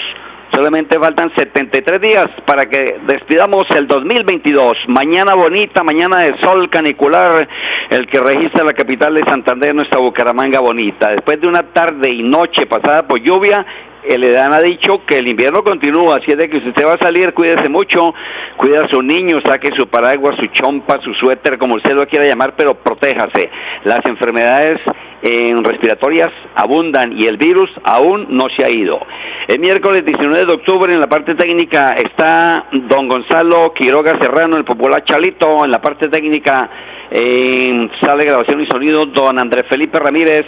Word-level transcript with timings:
Solamente 0.52 0.98
faltan 0.98 1.32
73 1.34 1.98
días 1.98 2.26
para 2.44 2.66
que 2.66 2.98
despidamos 3.06 3.64
el 3.74 3.86
2022. 3.86 4.74
Mañana 4.88 5.34
bonita, 5.34 5.82
mañana 5.82 6.20
de 6.20 6.38
sol 6.42 6.68
canicular, 6.68 7.48
el 7.88 8.06
que 8.06 8.18
registra 8.18 8.64
la 8.64 8.74
capital 8.74 9.14
de 9.14 9.22
Santander, 9.22 9.74
nuestra 9.74 9.98
Bucaramanga 9.98 10.60
bonita. 10.60 11.12
Después 11.12 11.40
de 11.40 11.48
una 11.48 11.62
tarde 11.62 12.10
y 12.10 12.22
noche 12.22 12.66
pasada 12.66 13.08
por 13.08 13.18
lluvia, 13.18 13.64
el 14.08 14.24
EDAN 14.24 14.52
ha 14.52 14.60
dicho 14.60 15.04
que 15.06 15.18
el 15.18 15.28
invierno 15.28 15.62
continúa, 15.62 16.16
así 16.16 16.32
es 16.32 16.38
de 16.38 16.48
que 16.48 16.60
si 16.60 16.68
usted 16.68 16.84
va 16.84 16.94
a 16.94 16.98
salir, 16.98 17.32
cuídese 17.34 17.68
mucho, 17.68 18.14
cuida 18.56 18.84
a 18.84 18.88
su 18.88 19.02
niño, 19.02 19.38
saque 19.44 19.70
su 19.76 19.86
paraguas, 19.88 20.36
su 20.36 20.46
chompa, 20.48 21.00
su 21.02 21.12
suéter, 21.14 21.58
como 21.58 21.74
usted 21.76 21.92
lo 21.92 22.06
quiera 22.06 22.26
llamar, 22.26 22.54
pero 22.56 22.74
protéjase. 22.74 23.50
Las 23.84 24.04
enfermedades 24.06 24.80
en 25.22 25.64
respiratorias 25.64 26.30
abundan 26.54 27.12
y 27.18 27.26
el 27.26 27.36
virus 27.36 27.70
aún 27.84 28.26
no 28.30 28.48
se 28.56 28.64
ha 28.64 28.70
ido. 28.70 29.00
El 29.48 29.58
miércoles 29.58 30.04
19 30.04 30.44
de 30.44 30.52
octubre 30.52 30.92
en 30.92 31.00
la 31.00 31.08
parte 31.08 31.34
técnica 31.34 31.94
está 31.94 32.66
don 32.72 33.08
Gonzalo 33.08 33.72
Quiroga 33.74 34.18
Serrano, 34.20 34.56
el 34.56 34.64
popular 34.64 35.04
Chalito, 35.04 35.64
en 35.64 35.70
la 35.70 35.80
parte 35.80 36.08
técnica 36.08 36.70
en 37.10 37.90
sala 38.00 38.16
de 38.16 38.24
grabación 38.24 38.60
y 38.60 38.66
sonido 38.66 39.06
don 39.06 39.38
Andrés 39.38 39.64
Felipe 39.68 39.98
Ramírez, 39.98 40.46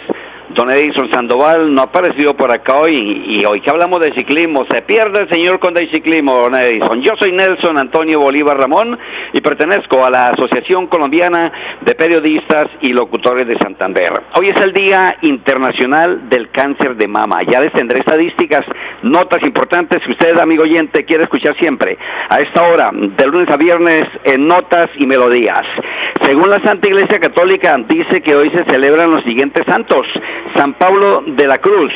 Don 0.55 0.71
Edison 0.71 1.11
Sandoval 1.11 1.73
no 1.73 1.81
ha 1.81 1.85
aparecido 1.85 2.35
por 2.35 2.51
acá 2.51 2.75
hoy 2.75 3.23
y 3.27 3.45
hoy 3.45 3.61
que 3.61 3.69
hablamos 3.69 3.99
de 3.99 4.11
ciclismo, 4.13 4.65
se 4.69 4.81
pierde 4.81 5.21
el 5.21 5.29
señor 5.29 5.59
con 5.59 5.77
el 5.77 5.91
ciclismo, 5.91 6.35
Don 6.39 6.55
Edison. 6.55 7.01
Yo 7.01 7.13
soy 7.19 7.31
Nelson 7.31 7.77
Antonio 7.77 8.19
Bolívar 8.19 8.57
Ramón 8.57 8.97
y 9.31 9.41
pertenezco 9.41 10.03
a 10.03 10.09
la 10.09 10.29
Asociación 10.29 10.87
Colombiana 10.87 11.51
de 11.81 11.93
Periodistas 11.93 12.67
y 12.81 12.93
Locutores 12.93 13.47
de 13.47 13.57
Santander. 13.59 14.11
Hoy 14.39 14.49
es 14.49 14.59
el 14.61 14.73
Día 14.73 15.17
Internacional 15.21 16.29
del 16.29 16.49
Cáncer 16.49 16.95
de 16.95 17.07
Mama. 17.07 17.43
Ya 17.43 17.59
les 17.59 17.71
tendré 17.73 17.99
estadísticas, 17.99 18.65
notas 19.03 19.43
importantes 19.43 20.01
que 20.03 20.11
usted, 20.11 20.39
amigo 20.39 20.63
oyente, 20.63 21.05
quiere 21.05 21.23
escuchar 21.23 21.55
siempre. 21.59 21.97
A 22.29 22.37
esta 22.37 22.63
hora, 22.63 22.89
de 22.91 23.27
lunes 23.27 23.49
a 23.51 23.57
viernes, 23.57 24.03
en 24.23 24.47
Notas 24.47 24.89
y 24.97 25.05
Melodías. 25.05 25.65
Según 26.23 26.49
la 26.49 26.59
Santa 26.61 26.89
Iglesia 26.89 27.19
Católica, 27.19 27.77
dice 27.87 28.21
que 28.21 28.35
hoy 28.35 28.49
se 28.51 28.65
celebran 28.65 29.11
los 29.11 29.23
siguientes 29.23 29.65
santos. 29.65 30.05
San 30.55 30.73
Pablo 30.73 31.23
de 31.25 31.47
la 31.47 31.57
Cruz, 31.57 31.91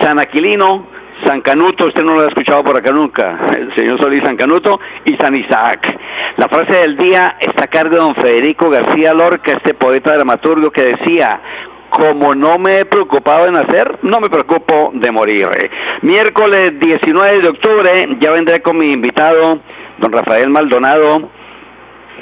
San 0.00 0.18
Aquilino, 0.18 0.86
San 1.24 1.40
Canuto, 1.40 1.86
usted 1.86 2.02
no 2.02 2.14
lo 2.14 2.22
ha 2.22 2.28
escuchado 2.28 2.62
por 2.62 2.78
acá 2.78 2.92
nunca, 2.92 3.38
el 3.56 3.74
señor 3.74 3.98
Solís 3.98 4.22
San 4.22 4.36
Canuto 4.36 4.78
y 5.04 5.16
San 5.16 5.34
Isaac. 5.34 5.98
La 6.36 6.48
frase 6.48 6.78
del 6.78 6.96
día 6.96 7.36
está 7.40 7.64
a 7.64 7.68
cargo 7.68 7.94
de 7.94 8.02
don 8.02 8.14
Federico 8.16 8.68
García 8.68 9.14
Lorca, 9.14 9.52
este 9.52 9.74
poeta 9.74 10.14
dramaturgo 10.14 10.70
que 10.70 10.94
decía, 10.96 11.40
como 11.88 12.34
no 12.34 12.58
me 12.58 12.80
he 12.80 12.84
preocupado 12.84 13.46
de 13.46 13.52
nacer, 13.52 13.98
no 14.02 14.20
me 14.20 14.28
preocupo 14.28 14.90
de 14.92 15.10
morir. 15.10 15.48
Miércoles 16.02 16.78
19 16.78 17.40
de 17.40 17.48
octubre 17.48 18.08
ya 18.20 18.30
vendré 18.32 18.60
con 18.60 18.76
mi 18.76 18.90
invitado, 18.92 19.60
don 19.98 20.12
Rafael 20.12 20.50
Maldonado, 20.50 21.30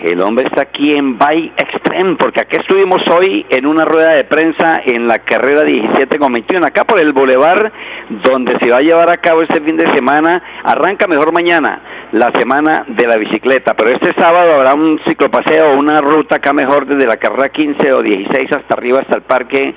el 0.02 0.20
hombre 0.20 0.46
está 0.46 0.62
aquí 0.62 0.92
en 0.92 1.18
Bay 1.18 1.52
Extreme, 1.56 2.16
porque 2.16 2.40
aquí 2.40 2.56
estuvimos 2.56 3.02
hoy 3.08 3.46
en 3.48 3.66
una 3.66 3.84
rueda 3.84 4.10
de 4.10 4.24
prensa 4.24 4.80
en 4.84 5.06
la 5.06 5.18
carrera 5.20 5.62
17 5.62 6.18
con 6.18 6.32
21, 6.32 6.66
acá 6.66 6.84
por 6.84 7.00
el 7.00 7.12
Boulevard, 7.12 7.72
donde 8.10 8.56
se 8.60 8.70
va 8.70 8.78
a 8.78 8.82
llevar 8.82 9.10
a 9.10 9.16
cabo 9.18 9.42
este 9.42 9.60
fin 9.60 9.76
de 9.76 9.90
semana. 9.92 10.42
Arranca 10.64 11.06
mejor 11.06 11.32
mañana 11.32 11.80
la 12.14 12.30
semana 12.30 12.84
de 12.86 13.08
la 13.08 13.16
bicicleta, 13.16 13.74
pero 13.74 13.90
este 13.90 14.14
sábado 14.14 14.54
habrá 14.54 14.74
un 14.74 15.00
ciclopaseo, 15.04 15.76
una 15.76 16.00
ruta 16.00 16.36
acá 16.36 16.52
mejor 16.52 16.86
desde 16.86 17.08
la 17.08 17.16
carrera 17.16 17.48
15 17.48 17.92
o 17.92 18.02
16 18.02 18.52
hasta 18.52 18.74
arriba, 18.74 19.00
hasta 19.00 19.16
el 19.16 19.22
parque, 19.22 19.74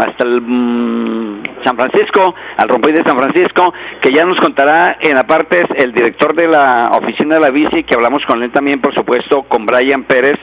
hasta 0.00 0.24
el 0.24 0.40
mm, 0.40 1.42
San 1.66 1.76
Francisco, 1.76 2.34
al 2.56 2.68
rompoy 2.70 2.92
de 2.92 3.04
San 3.04 3.18
Francisco, 3.18 3.74
que 4.00 4.10
ya 4.10 4.24
nos 4.24 4.40
contará 4.40 4.96
en 5.00 5.18
apartes 5.18 5.64
el 5.76 5.92
director 5.92 6.34
de 6.34 6.48
la 6.48 6.92
oficina 6.98 7.34
de 7.34 7.42
la 7.42 7.50
bici, 7.50 7.84
que 7.84 7.94
hablamos 7.94 8.24
con 8.24 8.42
él 8.42 8.50
también, 8.50 8.80
por 8.80 8.94
supuesto, 8.94 9.42
con 9.42 9.66
Brian 9.66 10.04
Pérez. 10.04 10.38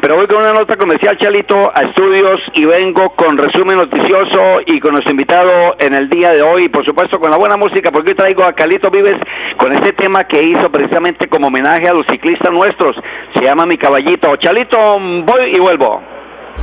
Pero 0.00 0.16
voy 0.16 0.26
con 0.26 0.38
una 0.38 0.54
nota 0.54 0.76
comercial, 0.76 1.18
Chalito, 1.18 1.70
a 1.74 1.82
estudios 1.82 2.40
y 2.54 2.64
vengo 2.64 3.10
con 3.10 3.36
resumen 3.36 3.76
noticioso 3.76 4.60
y 4.66 4.80
con 4.80 4.92
nuestro 4.92 5.12
invitado 5.12 5.76
en 5.78 5.94
el 5.94 6.08
día 6.08 6.32
de 6.32 6.42
hoy, 6.42 6.70
por 6.70 6.84
supuesto 6.86 7.20
con 7.20 7.30
la 7.30 7.36
buena 7.36 7.58
música, 7.58 7.90
porque 7.92 8.12
hoy 8.12 8.16
traigo 8.16 8.42
a 8.44 8.54
Calito 8.54 8.90
Vives 8.90 9.20
con 9.58 9.72
este 9.72 9.92
tema 9.92 10.21
que 10.24 10.42
hizo 10.42 10.70
precisamente 10.70 11.28
como 11.28 11.48
homenaje 11.48 11.88
a 11.88 11.92
los 11.92 12.06
ciclistas 12.10 12.52
nuestros. 12.52 12.96
Se 13.34 13.44
llama 13.44 13.66
Mi 13.66 13.76
Caballito. 13.76 14.34
Chalito, 14.36 14.78
voy 15.24 15.52
y 15.54 15.60
vuelvo. 15.60 16.00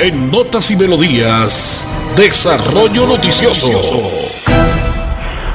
En 0.00 0.30
Notas 0.30 0.70
y 0.70 0.76
Melodías, 0.76 1.84
Desarrollo 2.16 3.04
Noticioso. 3.04 4.37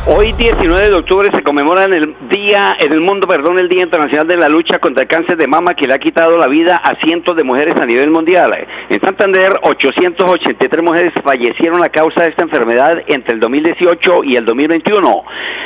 Hoy 0.06 0.34
19 0.34 0.90
de 0.90 0.96
octubre 0.96 1.30
se 1.34 1.42
conmemora 1.44 1.86
en 1.86 1.94
el 1.94 2.16
día 2.28 2.76
en 2.78 2.92
el 2.92 3.00
mundo, 3.00 3.26
perdón, 3.26 3.58
el 3.58 3.70
Día 3.70 3.84
Internacional 3.84 4.28
de 4.28 4.36
la 4.36 4.50
Lucha 4.50 4.80
contra 4.80 5.04
el 5.04 5.08
Cáncer 5.08 5.38
de 5.38 5.48
Mama 5.48 5.76
que 5.76 5.88
le 5.88 5.94
ha 5.94 5.98
quitado 5.98 6.38
la 6.38 6.48
vida 6.48 6.76
a 6.76 6.96
cientos 7.06 7.38
de 7.38 7.46
mujeres 7.46 7.74
a 7.78 7.86
nivel 7.86 8.12
mundial. 8.12 8.52
En 8.90 9.00
Santander, 9.00 9.54
883 9.62 10.84
mujeres 10.84 11.14
fallecieron 11.24 11.82
a 11.86 11.88
causa 11.88 12.24
de 12.24 12.32
esta 12.32 12.44
enfermedad 12.44 13.02
entre 13.08 13.36
el 13.36 13.40
2018 13.40 14.26
y 14.26 14.36
el 14.36 14.46
2021. 14.46 15.24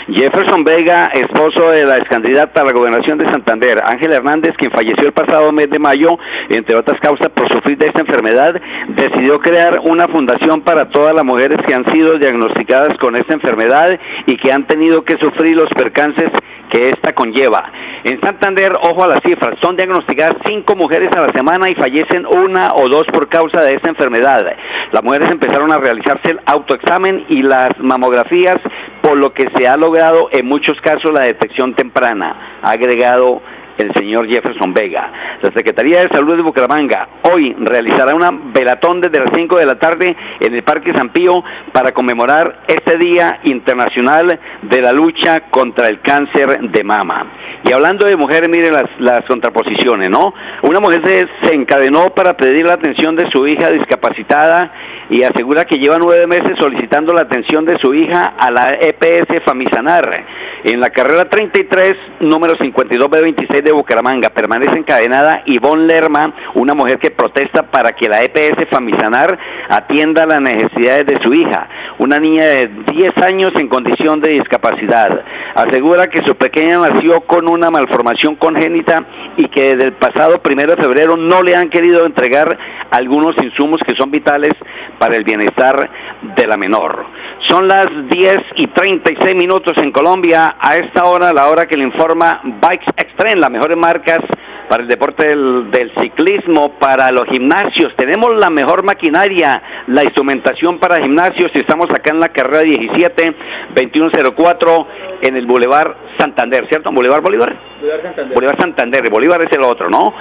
Jefferson 0.09 0.63
Vega, 0.63 1.07
esposo 1.07 1.71
de 1.71 1.85
la 1.85 1.97
ex 1.97 2.07
candidata 2.07 2.61
a 2.61 2.65
la 2.65 2.73
gobernación 2.73 3.17
de 3.17 3.27
Santander, 3.29 3.81
Ángel 3.83 4.13
Hernández, 4.13 4.55
quien 4.55 4.71
falleció 4.71 5.07
el 5.07 5.13
pasado 5.13 5.51
mes 5.51 5.69
de 5.71 5.79
mayo, 5.79 6.09
entre 6.49 6.75
otras 6.75 6.99
causas 7.01 7.29
por 7.29 7.51
sufrir 7.51 7.77
de 7.79 7.87
esta 7.87 8.01
enfermedad, 8.01 8.53
decidió 8.89 9.39
crear 9.39 9.81
una 9.83 10.07
fundación 10.07 10.61
para 10.61 10.89
todas 10.89 11.15
las 11.15 11.25
mujeres 11.25 11.57
que 11.67 11.73
han 11.73 11.91
sido 11.91 12.19
diagnosticadas 12.19 12.97
con 12.99 13.15
esta 13.15 13.33
enfermedad 13.33 13.99
y 14.27 14.37
que 14.37 14.51
han 14.51 14.67
tenido 14.67 15.03
que 15.03 15.17
sufrir 15.17 15.55
los 15.55 15.69
percances 15.69 16.29
que 16.69 16.89
esta 16.89 17.13
conlleva. 17.13 17.71
En 18.03 18.19
Santander, 18.21 18.73
ojo 18.81 19.03
a 19.03 19.07
las 19.07 19.21
cifras, 19.23 19.57
son 19.63 19.75
diagnosticadas 19.77 20.37
cinco 20.45 20.75
mujeres 20.75 21.09
a 21.15 21.21
la 21.21 21.33
semana 21.33 21.69
y 21.69 21.75
fallecen 21.75 22.25
una 22.25 22.67
o 22.75 22.87
dos 22.89 23.05
por 23.07 23.29
causa 23.29 23.61
de 23.61 23.75
esta 23.75 23.89
enfermedad. 23.89 24.45
Las 24.91 25.03
mujeres 25.03 25.31
empezaron 25.31 25.71
a 25.71 25.77
realizarse 25.77 26.31
el 26.31 26.39
autoexamen 26.45 27.25
y 27.29 27.41
las 27.41 27.69
mamografías, 27.79 28.57
por 29.01 29.17
lo 29.17 29.33
que 29.33 29.49
se 29.55 29.67
ha 29.67 29.77
logrado 29.77 30.27
en 30.31 30.45
muchos 30.45 30.79
casos 30.81 31.11
la 31.13 31.23
detección 31.23 31.73
temprana, 31.73 32.59
agregado 32.61 33.41
el 33.77 33.93
señor 33.93 34.27
Jefferson 34.27 34.73
Vega. 34.73 35.11
La 35.41 35.51
Secretaría 35.51 36.01
de 36.01 36.09
Salud 36.09 36.35
de 36.35 36.41
Bucaramanga 36.41 37.07
hoy 37.31 37.55
realizará 37.59 38.15
una 38.15 38.31
velatón 38.31 39.01
desde 39.01 39.19
las 39.19 39.29
5 39.35 39.57
de 39.57 39.65
la 39.65 39.75
tarde 39.75 40.15
en 40.39 40.53
el 40.53 40.63
Parque 40.63 40.93
San 40.93 41.09
Pío 41.09 41.43
para 41.71 41.91
conmemorar 41.91 42.61
este 42.67 42.97
Día 42.97 43.39
Internacional 43.43 44.39
de 44.61 44.81
la 44.81 44.91
Lucha 44.91 45.41
contra 45.49 45.87
el 45.87 46.01
Cáncer 46.01 46.59
de 46.61 46.83
Mama. 46.83 47.27
Y 47.63 47.73
hablando 47.73 48.05
de 48.05 48.15
mujeres, 48.15 48.49
miren 48.49 48.73
las, 48.73 48.89
las 48.99 49.25
contraposiciones, 49.25 50.09
¿no? 50.09 50.33
Una 50.61 50.79
mujer 50.79 51.01
se, 51.05 51.27
se 51.45 51.53
encadenó 51.53 52.05
para 52.15 52.35
pedir 52.35 52.65
la 52.67 52.75
atención 52.75 53.15
de 53.15 53.29
su 53.31 53.45
hija 53.47 53.69
discapacitada 53.71 54.71
y 55.09 55.23
asegura 55.23 55.65
que 55.65 55.77
lleva 55.77 55.97
nueve 55.99 56.27
meses 56.27 56.57
solicitando 56.59 57.13
la 57.13 57.21
atención 57.21 57.65
de 57.65 57.77
su 57.79 57.93
hija 57.93 58.35
a 58.37 58.51
la 58.51 58.77
EPS 58.81 59.43
Famisanar 59.45 60.25
en 60.63 60.79
la 60.81 60.89
carrera 60.89 61.29
33, 61.29 61.95
número 62.21 62.55
52B26 62.55 63.63
de 63.63 63.71
Bucaramanga. 63.71 64.29
Permanece 64.29 64.77
encadenada 64.77 65.43
Ivonne 65.45 65.85
Lerma, 65.85 66.33
una 66.55 66.73
mujer 66.73 66.99
que 66.99 67.11
protesta 67.11 67.63
para 67.63 67.93
que 67.93 68.09
la 68.09 68.21
EPS 68.23 68.67
Famisanar 68.69 69.37
atienda 69.69 70.25
las 70.25 70.41
necesidades 70.41 71.05
de 71.05 71.15
su 71.23 71.33
hija, 71.33 71.69
una 71.99 72.19
niña 72.19 72.45
de 72.45 72.69
10 72.91 73.17
años 73.23 73.51
en 73.57 73.69
condición 73.69 74.19
de 74.19 74.33
discapacidad. 74.33 75.21
Asegura 75.55 76.07
que 76.07 76.21
su 76.25 76.35
pequeña 76.35 76.79
nació 76.79 77.21
con 77.21 77.49
una 77.49 77.69
malformación 77.69 78.35
congénita 78.35 79.05
y 79.37 79.47
que 79.49 79.73
desde 79.73 79.87
el 79.87 79.93
pasado 79.93 80.39
primero 80.41 80.75
de 80.75 80.81
febrero 80.81 81.15
no 81.15 81.41
le 81.41 81.55
han 81.55 81.69
querido 81.69 82.05
entregar 82.05 82.57
algunos 82.91 83.35
insumos 83.41 83.79
que 83.87 83.95
son 83.95 84.11
vitales 84.11 84.51
para 84.99 85.15
el 85.15 85.23
bienestar 85.23 85.89
de 86.35 86.47
la 86.47 86.57
menor. 86.57 87.05
Son 87.47 87.67
las 87.67 87.87
10 88.09 88.37
y 88.55 88.67
36 88.67 89.35
minutos 89.35 89.73
en 89.77 89.91
Colombia. 89.91 90.55
A 90.59 90.75
esta 90.75 91.05
hora, 91.05 91.31
la 91.33 91.47
hora 91.47 91.65
que 91.65 91.77
le 91.77 91.83
informa 91.83 92.41
Bikes 92.43 92.87
Extreme, 92.97 93.39
las 93.39 93.51
mejores 93.51 93.77
marcas 93.77 94.19
para 94.67 94.83
el 94.83 94.89
deporte 94.89 95.27
del, 95.27 95.71
del, 95.71 95.91
ciclismo, 96.01 96.77
para 96.79 97.09
los 97.11 97.25
gimnasios. 97.25 97.95
Tenemos 97.95 98.35
la 98.35 98.49
mejor 98.49 98.83
maquinaria, 98.83 99.61
la 99.87 100.03
instrumentación 100.03 100.77
para 100.79 101.01
gimnasios. 101.01 101.51
Estamos 101.53 101.87
acá 101.91 102.11
en 102.11 102.19
la 102.19 102.29
carrera 102.29 102.61
17, 102.61 103.35
2104, 103.75 104.87
en 105.21 105.35
el 105.35 105.45
Boulevard 105.45 105.95
Santander, 106.17 106.67
¿cierto? 106.67 106.91
¿Boulevard 106.91 107.21
Bolívar? 107.21 107.55
Bolívar 107.79 108.01
Santander. 108.03 108.35
Bolívar 108.35 108.59
Santander, 108.59 109.09
Bolívar 109.09 109.43
es 109.43 109.51
el 109.51 109.63
otro, 109.63 109.89
¿no? 109.89 110.13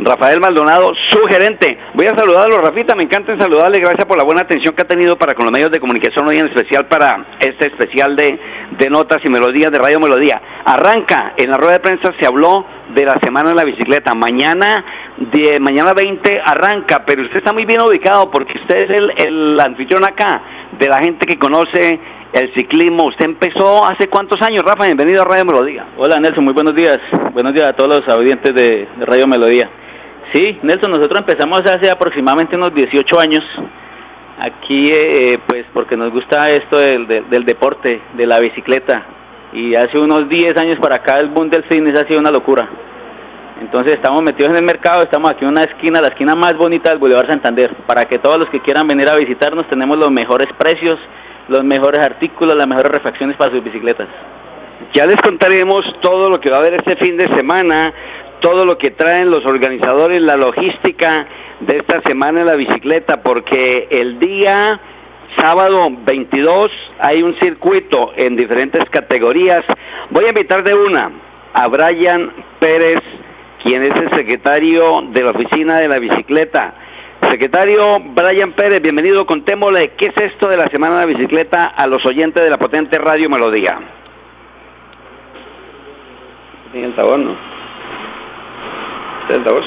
Rafael 0.00 0.40
Maldonado, 0.40 0.92
su 1.10 1.20
gerente. 1.26 1.78
Voy 1.94 2.06
a 2.06 2.16
saludarlo, 2.16 2.58
Rafita, 2.58 2.94
me 2.94 3.04
encanta 3.04 3.36
saludarle, 3.38 3.80
gracias 3.80 4.06
por 4.06 4.16
la 4.16 4.24
buena 4.24 4.42
atención 4.42 4.74
que 4.74 4.82
ha 4.82 4.86
tenido 4.86 5.16
para 5.16 5.34
con 5.34 5.44
los 5.46 5.52
medios 5.52 5.70
de 5.70 5.80
comunicación 5.80 6.28
hoy 6.28 6.36
en 6.36 6.46
especial 6.46 6.86
para 6.86 7.24
este 7.40 7.68
especial 7.68 8.14
de, 8.14 8.38
de 8.78 8.90
notas 8.90 9.18
y 9.24 9.28
melodías 9.28 9.70
de 9.70 9.78
Radio 9.78 9.98
Melodía. 10.00 10.40
Arranca, 10.64 11.34
en 11.36 11.50
la 11.50 11.56
rueda 11.56 11.74
de 11.74 11.80
prensa 11.80 12.12
se 12.20 12.26
habló 12.26 12.64
de 12.94 13.04
la 13.04 13.18
semana 13.22 13.50
de 13.50 13.56
la 13.56 13.64
bicicleta. 13.64 14.14
Mañana, 14.14 14.84
de, 15.16 15.58
mañana 15.60 15.92
20 15.94 16.40
arranca, 16.44 17.04
pero 17.06 17.22
usted 17.22 17.38
está 17.38 17.52
muy 17.52 17.64
bien 17.64 17.80
ubicado 17.80 18.30
porque 18.30 18.58
usted 18.58 18.76
es 18.76 18.90
el, 18.90 19.12
el 19.16 19.60
anfitrión 19.60 20.04
acá 20.04 20.42
de 20.78 20.88
la 20.88 20.98
gente 21.00 21.26
que 21.26 21.38
conoce 21.38 21.98
el 22.32 22.52
ciclismo. 22.54 23.06
Usted 23.06 23.24
empezó 23.24 23.84
hace 23.84 24.08
cuántos 24.08 24.40
años, 24.42 24.62
Rafa, 24.64 24.86
bienvenido 24.86 25.22
a 25.22 25.24
Radio 25.24 25.44
Melodía. 25.44 25.86
Hola 25.96 26.20
Nelson, 26.20 26.44
muy 26.44 26.52
buenos 26.52 26.74
días. 26.74 26.98
Buenos 27.32 27.54
días 27.54 27.66
a 27.66 27.72
todos 27.72 27.98
los 27.98 28.08
audientes 28.08 28.54
de, 28.54 28.86
Radio 29.00 29.26
Melodía. 29.26 29.68
Sí, 30.32 30.58
Nelson, 30.62 30.90
nosotros 30.90 31.20
empezamos 31.20 31.60
hace 31.60 31.90
aproximadamente 31.90 32.56
unos 32.56 32.74
18 32.74 33.20
años. 33.20 33.44
Aquí, 34.40 34.88
eh, 34.92 35.38
pues, 35.46 35.64
porque 35.72 35.96
nos 35.96 36.12
gusta 36.12 36.50
esto 36.50 36.78
del, 36.78 37.06
del, 37.06 37.28
del, 37.28 37.44
deporte, 37.44 38.00
de 38.14 38.26
la 38.26 38.38
bicicleta. 38.38 39.04
Y 39.52 39.74
hace 39.74 39.98
unos 39.98 40.28
10 40.28 40.56
años 40.58 40.78
para 40.80 40.96
acá 40.96 41.16
el 41.18 41.28
boom 41.28 41.48
del 41.48 41.64
fitness 41.64 42.02
ha 42.02 42.06
sido 42.06 42.20
una 42.20 42.30
locura. 42.30 42.68
Entonces 43.60 43.94
estamos 43.94 44.22
metidos 44.22 44.50
en 44.50 44.58
el 44.58 44.64
mercado, 44.64 45.00
estamos 45.00 45.30
aquí 45.30 45.44
en 45.44 45.50
una 45.50 45.62
esquina, 45.62 46.00
la 46.00 46.08
esquina 46.08 46.34
más 46.36 46.56
bonita 46.56 46.90
del 46.90 47.00
Boulevard 47.00 47.26
Santander, 47.26 47.74
para 47.86 48.04
que 48.04 48.18
todos 48.18 48.38
los 48.38 48.48
que 48.50 48.60
quieran 48.60 48.86
venir 48.86 49.08
a 49.12 49.16
visitarnos 49.16 49.66
tenemos 49.68 49.98
los 49.98 50.12
mejores 50.12 50.48
precios, 50.56 50.96
los 51.48 51.64
mejores 51.64 52.04
artículos, 52.04 52.54
las 52.54 52.66
mejores 52.66 52.92
refacciones 52.92 53.36
para 53.36 53.50
sus 53.50 53.64
bicicletas. 53.64 54.08
Ya 54.94 55.06
les 55.06 55.16
contaremos 55.16 55.84
todo 56.00 56.30
lo 56.30 56.40
que 56.40 56.50
va 56.50 56.56
a 56.56 56.60
haber 56.60 56.74
este 56.74 56.96
fin 56.96 57.16
de 57.16 57.28
semana, 57.34 57.92
todo 58.40 58.64
lo 58.64 58.78
que 58.78 58.90
traen 58.90 59.30
los 59.30 59.44
organizadores, 59.44 60.20
la 60.20 60.36
logística 60.36 61.26
de 61.60 61.78
esta 61.78 62.00
semana 62.02 62.40
en 62.40 62.46
la 62.46 62.54
bicicleta, 62.54 63.22
porque 63.22 63.88
el 63.90 64.18
día 64.18 64.80
sábado 65.36 65.88
22 66.04 66.70
hay 67.00 67.22
un 67.22 67.38
circuito 67.40 68.12
en 68.16 68.36
diferentes 68.36 68.88
categorías. 68.90 69.64
Voy 70.10 70.24
a 70.26 70.28
invitar 70.28 70.62
de 70.62 70.74
una 70.74 71.10
a 71.52 71.68
Brian 71.68 72.32
Pérez, 72.60 73.00
quien 73.62 73.82
es 73.82 73.94
el 73.94 74.10
secretario 74.10 75.02
de 75.10 75.22
la 75.22 75.30
oficina 75.30 75.78
de 75.78 75.88
la 75.88 75.98
bicicleta. 75.98 76.74
Secretario 77.30 77.98
Brian 78.14 78.52
Pérez, 78.52 78.80
bienvenido. 78.80 79.26
Contémosle 79.26 79.90
qué 79.98 80.06
es 80.06 80.32
esto 80.32 80.48
de 80.48 80.56
la 80.56 80.68
Semana 80.70 81.00
de 81.00 81.00
la 81.00 81.18
Bicicleta 81.18 81.64
a 81.66 81.86
los 81.86 82.04
oyentes 82.06 82.42
de 82.42 82.48
la 82.48 82.56
potente 82.56 82.96
Radio 82.96 83.28
Melodía. 83.28 83.78
¿Tiene 86.72 86.86
el 86.86 86.96
sabor, 86.96 87.18
no? 87.18 87.36
¿Está 89.28 89.36
el 89.36 89.44
sabor? 89.44 89.64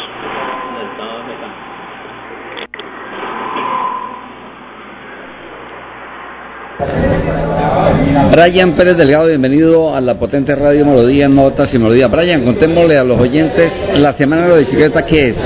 Brian 8.31 8.75
Pérez 8.75 8.97
Delgado, 8.97 9.27
bienvenido 9.27 9.95
a 9.95 10.01
la 10.01 10.15
potente 10.15 10.53
radio 10.55 10.85
Melodía, 10.85 11.29
Notas 11.29 11.73
y 11.73 11.79
Melodía. 11.79 12.07
Brian, 12.07 12.43
contémosle 12.43 12.97
a 12.97 13.03
los 13.03 13.19
oyentes 13.19 13.67
la 13.97 14.13
Semana 14.13 14.43
de 14.43 14.49
la 14.49 14.55
Bicicleta, 14.55 15.05
¿qué 15.05 15.29
es? 15.29 15.37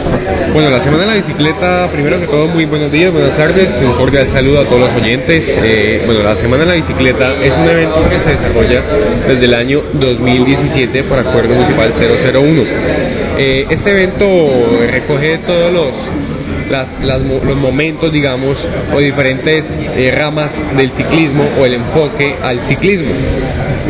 Bueno, 0.53 0.69
la 0.69 0.83
Semana 0.83 1.03
de 1.03 1.09
la 1.09 1.25
Bicicleta, 1.25 1.91
primero 1.91 2.19
que 2.19 2.27
todo, 2.27 2.47
muy 2.47 2.65
buenos 2.65 2.91
días, 2.91 3.11
buenas 3.11 3.37
tardes, 3.37 3.67
un 3.83 3.97
cordial 3.97 4.35
saludo 4.35 4.59
a 4.59 4.69
todos 4.69 4.87
los 4.87 5.01
oyentes. 5.01 5.39
Eh, 5.63 6.03
bueno, 6.05 6.23
la 6.23 6.35
Semana 6.41 6.65
de 6.65 6.69
la 6.69 6.75
Bicicleta 6.75 7.33
es 7.41 7.51
un 7.51 7.69
evento 7.69 8.01
que 8.09 8.19
se 8.19 8.35
desarrolla 8.37 8.83
desde 9.27 9.45
el 9.45 9.53
año 9.53 9.83
2017 9.93 11.03
por 11.03 11.19
Acuerdo 11.19 11.55
Municipal 11.55 11.93
001. 11.93 12.61
Eh, 13.37 13.67
este 13.69 13.91
evento 13.91 14.25
recoge 14.87 15.39
todos 15.45 15.71
los 15.71 15.91
las, 16.69 16.87
las, 17.03 17.21
los 17.21 17.57
momentos, 17.57 18.11
digamos, 18.11 18.57
o 18.93 18.99
diferentes 18.99 19.63
eh, 19.69 20.11
ramas 20.17 20.51
del 20.75 20.91
ciclismo 20.91 21.43
o 21.59 21.65
el 21.65 21.75
enfoque 21.75 22.35
al 22.41 22.67
ciclismo. 22.67 23.11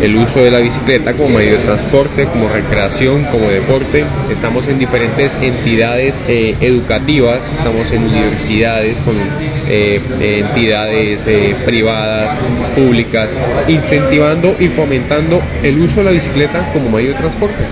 El 0.01 0.13
uso 0.15 0.44
de 0.44 0.51
la 0.51 0.60
bicicleta 0.60 1.13
como 1.13 1.29
medio 1.29 1.58
de 1.58 1.63
transporte, 1.63 2.25
como 2.25 2.50
recreación, 2.50 3.24
como 3.32 3.50
deporte. 3.50 4.05
Estamos 4.29 4.67
en 4.67 4.77
diferentes 4.77 5.32
entidades 5.41 6.13
eh, 6.27 6.55
educativas, 6.60 7.41
estamos 7.58 7.89
en 7.94 8.03
universidades, 8.03 9.00
con 9.00 9.15
eh, 9.17 10.01
entidades 10.20 11.22
privadas, 11.65 12.39
públicas, 12.75 13.29
incentivando 13.67 14.55
y 14.60 14.67
fomentando 14.70 15.41
el 15.63 15.79
uso 15.79 15.98
de 15.98 16.03
la 16.03 16.12
bicicleta 16.12 16.72
como 16.74 16.89
medio 16.89 17.10
de 17.10 17.15
transporte. 17.15 17.63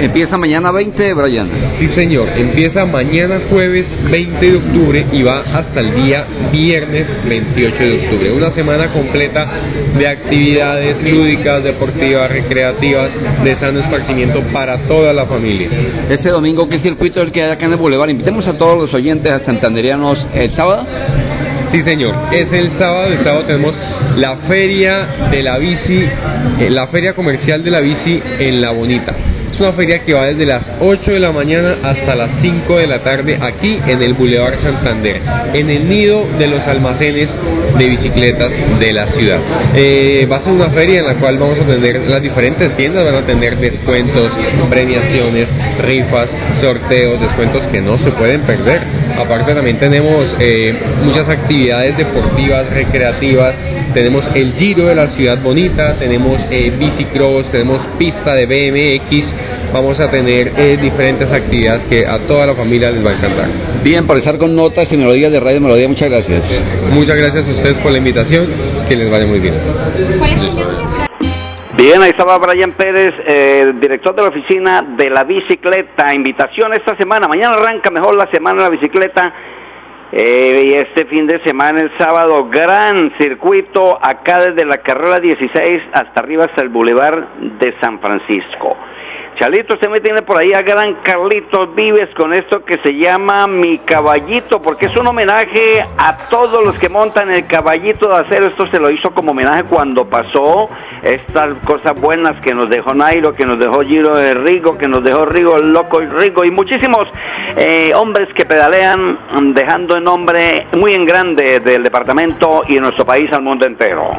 Empieza 0.00 0.38
mañana 0.38 0.70
20, 0.70 1.14
Brian. 1.14 1.48
Sí, 1.78 1.88
señor. 1.94 2.28
Empieza 2.36 2.86
mañana 2.86 3.40
jueves 3.50 3.86
20 4.10 4.47
de 4.50 4.56
octubre 4.56 5.06
y 5.12 5.22
va 5.22 5.40
hasta 5.40 5.80
el 5.80 5.94
día 6.02 6.26
viernes 6.52 7.06
28 7.28 7.76
de 7.76 7.92
octubre. 8.04 8.32
Una 8.32 8.50
semana 8.50 8.92
completa 8.92 9.46
de 9.98 10.06
actividades 10.06 11.02
lúdicas, 11.02 11.62
deportivas, 11.62 12.30
recreativas, 12.30 13.10
de 13.44 13.56
sano 13.56 13.80
esparcimiento 13.80 14.42
para 14.52 14.78
toda 14.88 15.12
la 15.12 15.26
familia. 15.26 15.68
Este 16.08 16.30
domingo, 16.30 16.68
¿qué 16.68 16.78
circuito 16.78 17.20
es 17.20 17.26
el 17.26 17.32
que 17.32 17.42
hay 17.42 17.50
acá 17.50 17.66
en 17.66 17.72
el 17.72 17.78
Boulevard? 17.78 18.10
Invitemos 18.10 18.46
a 18.46 18.56
todos 18.56 18.78
los 18.78 18.94
oyentes 18.94 19.30
a 19.30 19.44
santanderianos 19.44 20.26
el 20.34 20.50
sábado. 20.52 20.86
Sí, 21.72 21.82
señor. 21.82 22.14
Es 22.32 22.50
el 22.52 22.70
sábado. 22.78 23.08
El 23.12 23.22
sábado 23.22 23.44
tenemos 23.44 23.74
la 24.16 24.36
feria 24.48 25.28
de 25.30 25.42
la 25.42 25.58
bici, 25.58 26.02
eh, 26.60 26.70
la 26.70 26.86
feria 26.86 27.12
comercial 27.12 27.62
de 27.62 27.70
la 27.70 27.80
bici 27.80 28.20
en 28.38 28.60
La 28.60 28.70
Bonita. 28.70 29.14
Es 29.58 29.62
una 29.62 29.72
feria 29.72 29.98
que 30.04 30.14
va 30.14 30.26
desde 30.26 30.46
las 30.46 30.62
8 30.78 31.10
de 31.10 31.18
la 31.18 31.32
mañana 31.32 31.78
hasta 31.82 32.14
las 32.14 32.30
5 32.40 32.76
de 32.76 32.86
la 32.86 33.00
tarde 33.02 33.36
aquí 33.40 33.80
en 33.88 34.00
el 34.00 34.14
Boulevard 34.14 34.56
Santander, 34.60 35.20
en 35.52 35.68
el 35.68 35.88
nido 35.88 36.28
de 36.38 36.46
los 36.46 36.62
almacenes 36.68 37.28
de 37.76 37.88
bicicletas 37.88 38.52
de 38.78 38.92
la 38.92 39.08
ciudad. 39.08 39.40
Eh, 39.74 40.28
va 40.30 40.36
a 40.36 40.44
ser 40.44 40.52
una 40.52 40.70
feria 40.70 41.00
en 41.00 41.06
la 41.08 41.16
cual 41.16 41.38
vamos 41.38 41.58
a 41.58 41.66
tener 41.66 42.08
las 42.08 42.22
diferentes 42.22 42.76
tiendas, 42.76 43.04
van 43.04 43.16
a 43.16 43.26
tener 43.26 43.56
descuentos, 43.58 44.26
premiaciones, 44.70 45.48
rifas, 45.80 46.30
sorteos, 46.60 47.20
descuentos 47.20 47.66
que 47.72 47.80
no 47.80 47.98
se 47.98 48.12
pueden 48.12 48.42
perder. 48.42 48.80
Aparte 49.18 49.54
también 49.54 49.80
tenemos 49.80 50.24
eh, 50.38 50.72
muchas 51.02 51.28
actividades 51.28 51.96
deportivas, 51.96 52.70
recreativas, 52.70 53.54
tenemos 53.92 54.24
el 54.34 54.52
Giro 54.54 54.86
de 54.86 54.94
la 54.94 55.08
Ciudad 55.16 55.42
Bonita, 55.42 55.94
tenemos 55.98 56.40
eh, 56.50 56.70
bicicross, 56.78 57.50
tenemos 57.50 57.84
pista 57.98 58.34
de 58.34 58.46
BMX, 58.46 59.47
vamos 59.72 59.98
a 60.00 60.10
tener 60.10 60.52
eh, 60.56 60.76
diferentes 60.80 61.26
actividades 61.26 61.86
que 61.86 62.04
a 62.06 62.26
toda 62.26 62.46
la 62.46 62.54
familia 62.54 62.90
les 62.90 63.04
va 63.04 63.10
a 63.10 63.18
encantar. 63.18 63.82
Bien, 63.82 64.06
por 64.06 64.16
estar 64.16 64.38
con 64.38 64.54
notas 64.54 64.92
y 64.92 64.96
melodías 64.96 65.32
de 65.32 65.40
Radio 65.40 65.60
Melodía, 65.60 65.88
muchas 65.88 66.08
gracias. 66.08 66.44
Muchas 66.92 67.16
gracias 67.16 67.48
a 67.48 67.52
ustedes 67.52 67.82
por 67.82 67.92
la 67.92 67.98
invitación, 67.98 68.46
que 68.88 68.96
les 68.96 69.10
vaya 69.10 69.26
muy 69.26 69.40
bien. 69.40 69.54
Bien, 71.76 72.02
ahí 72.02 72.10
estaba 72.10 72.38
Brian 72.38 72.72
Pérez, 72.72 73.14
eh, 73.24 73.62
director 73.80 74.14
de 74.16 74.22
la 74.22 74.28
oficina 74.28 74.82
de 74.96 75.10
la 75.10 75.22
bicicleta. 75.22 76.12
Invitación 76.12 76.72
esta 76.72 76.96
semana. 76.96 77.28
Mañana 77.28 77.54
arranca 77.54 77.90
mejor 77.90 78.16
la 78.16 78.28
semana 78.32 78.62
de 78.62 78.68
la 78.68 78.70
bicicleta. 78.70 79.32
Eh, 80.10 80.62
y 80.64 80.72
este 80.72 81.06
fin 81.06 81.26
de 81.26 81.40
semana, 81.44 81.80
el 81.80 81.92
sábado, 81.98 82.48
gran 82.50 83.12
circuito 83.18 83.96
acá 84.02 84.40
desde 84.40 84.66
la 84.66 84.78
carrera 84.78 85.20
16 85.20 85.82
hasta 85.92 86.20
arriba 86.20 86.46
hasta 86.46 86.62
el 86.62 86.70
Boulevard 86.70 87.28
de 87.60 87.74
San 87.80 88.00
Francisco. 88.00 88.76
Chalito, 89.38 89.74
usted 89.74 89.88
me 89.88 90.00
tiene 90.00 90.22
por 90.22 90.36
ahí 90.36 90.52
a 90.52 90.62
gran 90.62 90.96
Carlitos 90.96 91.72
Vives 91.76 92.08
con 92.16 92.34
esto 92.34 92.64
que 92.64 92.76
se 92.82 92.92
llama 92.94 93.46
Mi 93.46 93.78
Caballito, 93.78 94.60
porque 94.60 94.86
es 94.86 94.96
un 94.96 95.06
homenaje 95.06 95.86
a 95.96 96.16
todos 96.28 96.66
los 96.66 96.76
que 96.76 96.88
montan 96.88 97.30
el 97.30 97.46
caballito 97.46 98.08
de 98.08 98.16
acero. 98.16 98.46
Esto 98.46 98.66
se 98.66 98.80
lo 98.80 98.90
hizo 98.90 99.12
como 99.12 99.30
homenaje 99.30 99.62
cuando 99.62 100.06
pasó 100.06 100.68
estas 101.02 101.54
cosas 101.64 101.92
buenas 102.00 102.40
que 102.40 102.52
nos 102.52 102.68
dejó 102.68 102.94
Nairo, 102.94 103.32
que 103.32 103.46
nos 103.46 103.60
dejó 103.60 103.82
Giro 103.82 104.16
de 104.16 104.34
Rigo, 104.34 104.76
que 104.76 104.88
nos 104.88 105.04
dejó 105.04 105.24
Rigo 105.24 105.56
el 105.56 105.72
Loco 105.72 106.02
y 106.02 106.06
Rigo, 106.06 106.44
y 106.44 106.50
muchísimos 106.50 107.06
eh, 107.56 107.92
hombres 107.94 108.28
que 108.34 108.44
pedalean, 108.44 109.20
dejando 109.54 109.94
el 109.94 110.02
nombre 110.02 110.66
muy 110.76 110.94
en 110.94 111.06
grande 111.06 111.60
del 111.60 111.84
departamento 111.84 112.62
y 112.66 112.74
de 112.74 112.80
nuestro 112.80 113.04
país 113.04 113.32
al 113.32 113.42
mundo 113.42 113.66
entero. 113.66 114.10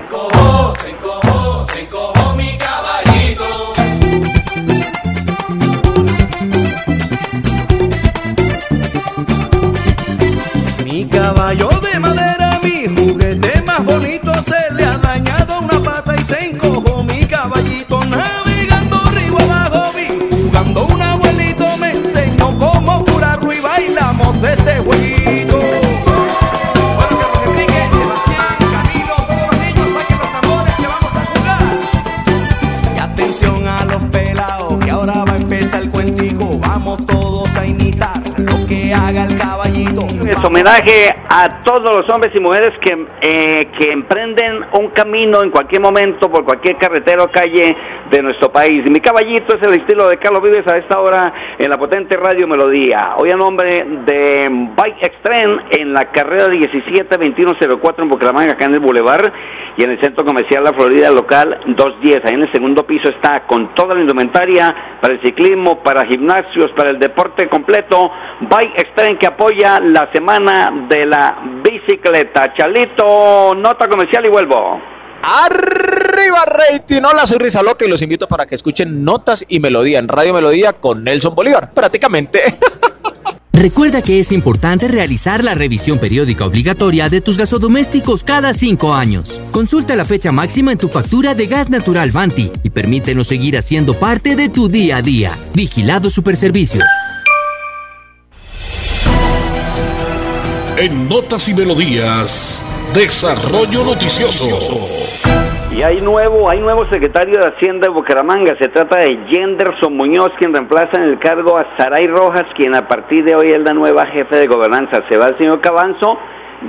Mi 11.40 11.56
caballo 11.56 11.79
caballito. 40.40 40.40
Es 40.40 40.46
homenaje 40.46 41.10
a 41.30 41.62
todos 41.64 41.96
los 41.96 42.10
hombres 42.10 42.34
y 42.36 42.40
mujeres 42.40 42.72
que, 42.82 42.94
eh, 43.22 43.68
que 43.78 43.92
emprenden 43.92 44.66
un 44.80 44.90
camino 44.90 45.44
en 45.44 45.52
cualquier 45.52 45.82
momento 45.82 46.30
por 46.30 46.44
cualquier 46.44 46.78
carretera 46.78 47.24
o 47.24 47.32
calle 47.32 47.76
de 48.10 48.22
nuestro 48.22 48.52
país. 48.52 48.84
Mi 48.90 49.00
caballito 49.00 49.56
es 49.56 49.68
el 49.68 49.82
estilo 49.82 50.08
de 50.08 50.18
Carlos 50.18 50.42
Vives 50.42 50.68
a 50.68 50.78
esta 50.78 51.00
hora 51.00 51.34
en 51.58 51.70
la 51.70 51.78
potente 51.78 52.16
radio 52.18 52.48
Melodía. 52.48 53.16
Hoy 53.18 53.32
a 53.32 53.36
nombre 53.36 53.86
de 54.06 54.50
Bike 54.50 55.04
Extreme 55.04 55.64
en 55.78 55.94
la 55.94 56.06
carrera 56.12 56.48
17-2104 56.48 58.04
en 58.04 58.10
Bucaramanga, 58.10 58.54
acá 58.54 58.66
en 58.66 58.76
el 58.76 58.80
Boulevard 58.80 59.32
y 59.78 59.84
en 59.84 59.92
el 59.92 60.02
Centro 60.02 60.26
Comercial 60.26 60.64
La 60.64 60.74
Florida 60.74 61.12
local 61.12 61.60
210. 61.68 62.26
Ahí 62.26 62.34
en 62.34 62.42
el 62.42 62.52
segundo 62.52 62.86
piso 62.86 63.10
está 63.10 63.46
con 63.46 63.74
toda 63.76 63.96
la 63.96 64.02
indumentaria 64.02 64.68
para 65.02 65.14
el 65.14 65.22
ciclismo, 65.22 65.84
para 65.84 66.06
gimnasios, 66.08 66.72
para 66.76 66.90
el 66.90 67.00
deporte 67.00 67.48
completo. 67.48 68.12
Bike 68.42 68.80
Extreme 68.80 69.18
que 69.20 69.28
apoya 69.28 69.80
la 69.80 70.10
semana 70.12 70.29
de 70.30 71.06
la 71.08 71.62
bicicleta. 71.64 72.54
Chalito, 72.56 73.56
nota 73.56 73.88
comercial 73.88 74.24
y 74.28 74.30
vuelvo. 74.30 74.80
Arriba 75.24 76.46
rating, 76.46 77.02
hola 77.02 77.26
soy 77.26 77.40
Risa 77.40 77.64
Loca 77.64 77.84
y 77.84 77.90
los 77.90 78.02
invito 78.04 78.28
para 78.28 78.46
que 78.46 78.54
escuchen 78.56 79.04
Notas 79.04 79.44
y 79.48 79.60
Melodía 79.60 79.98
en 79.98 80.08
Radio 80.08 80.34
Melodía 80.34 80.74
con 80.74 81.04
Nelson 81.04 81.34
Bolívar, 81.34 81.74
prácticamente. 81.74 82.42
Recuerda 83.54 84.04
que 84.04 84.20
es 84.20 84.32
importante 84.32 84.88
realizar 84.88 85.44
la 85.44 85.56
revisión 85.56 85.98
periódica 85.98 86.46
obligatoria 86.46 87.10
de 87.10 87.22
tus 87.22 87.38
gasodomésticos 87.38 88.24
cada 88.24 88.54
cinco 88.54 88.94
años. 88.94 89.38
Consulta 89.52 89.96
la 89.96 90.06
fecha 90.06 90.32
máxima 90.32 90.72
en 90.72 90.78
tu 90.78 90.90
factura 90.90 91.34
de 91.34 91.48
gas 91.48 91.72
natural 91.72 92.12
Vanti 92.12 92.52
y 92.64 92.70
permítenos 92.70 93.28
seguir 93.28 93.58
haciendo 93.58 93.96
parte 93.96 94.36
de 94.36 94.48
tu 94.48 94.70
día 94.70 94.98
a 94.98 95.02
día. 95.02 95.32
Vigilado 95.56 96.10
Superservicios. 96.12 96.86
En 100.82 101.10
Notas 101.10 101.50
y 101.50 101.54
Melodías, 101.54 102.66
Desarrollo 102.94 103.84
Noticioso. 103.84 104.48
Y 105.76 105.84
hay 105.84 106.00
nuevo, 106.00 106.50
hay 106.50 106.62
nuevo 106.62 106.88
secretario 106.88 107.38
de 107.38 107.48
Hacienda 107.48 107.88
de 107.88 107.94
Bucaramanga. 107.94 108.56
Se 108.58 108.70
trata 108.70 109.00
de 109.00 109.20
Jenderson 109.30 109.98
Muñoz, 109.98 110.30
quien 110.40 110.54
reemplaza 110.54 110.92
en 110.96 111.10
el 111.10 111.20
cargo 111.20 111.58
a 111.58 111.68
Saray 111.76 112.08
Rojas, 112.08 112.46
quien 112.56 112.78
a 112.78 112.88
partir 112.88 113.26
de 113.26 113.36
hoy 113.36 113.52
es 113.52 113.60
la 113.60 113.74
nueva 113.74 114.06
jefe 114.06 114.38
de 114.38 114.48
gobernanza. 114.48 115.04
Se 115.10 115.18
va 115.18 115.26
el 115.26 115.38
señor 115.38 115.60
Cabanzo, 115.60 116.18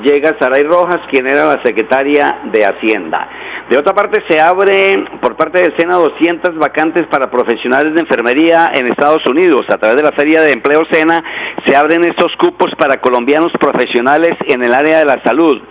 llega 0.03 0.37
Saray 0.39 0.65
Rojas, 0.65 1.01
quien 1.11 1.27
era 1.27 1.47
la 1.47 1.63
secretaria 1.63 2.41
de 2.45 2.65
Hacienda. 2.65 3.29
De 3.69 3.79
otra 3.79 3.95
parte, 3.95 4.23
se 4.29 4.41
abre 4.41 5.05
por 5.21 5.37
parte 5.37 5.61
del 5.61 5.77
SENA 5.77 5.97
200 5.97 6.57
vacantes 6.57 7.07
para 7.07 7.31
profesionales 7.31 7.95
de 7.95 8.01
enfermería 8.01 8.73
en 8.75 8.89
Estados 8.89 9.25
Unidos. 9.27 9.63
A 9.73 9.79
través 9.79 9.97
de 9.97 10.03
la 10.03 10.13
Feria 10.13 10.43
de 10.43 10.53
Empleo 10.53 10.83
SENA 10.91 11.23
se 11.65 11.77
abren 11.77 12.05
estos 12.05 12.35
cupos 12.37 12.73
para 12.77 13.01
colombianos 13.01 13.53
profesionales 13.61 14.37
en 14.49 14.63
el 14.63 14.75
área 14.75 14.99
de 14.99 15.05
la 15.05 15.23
salud 15.23 15.63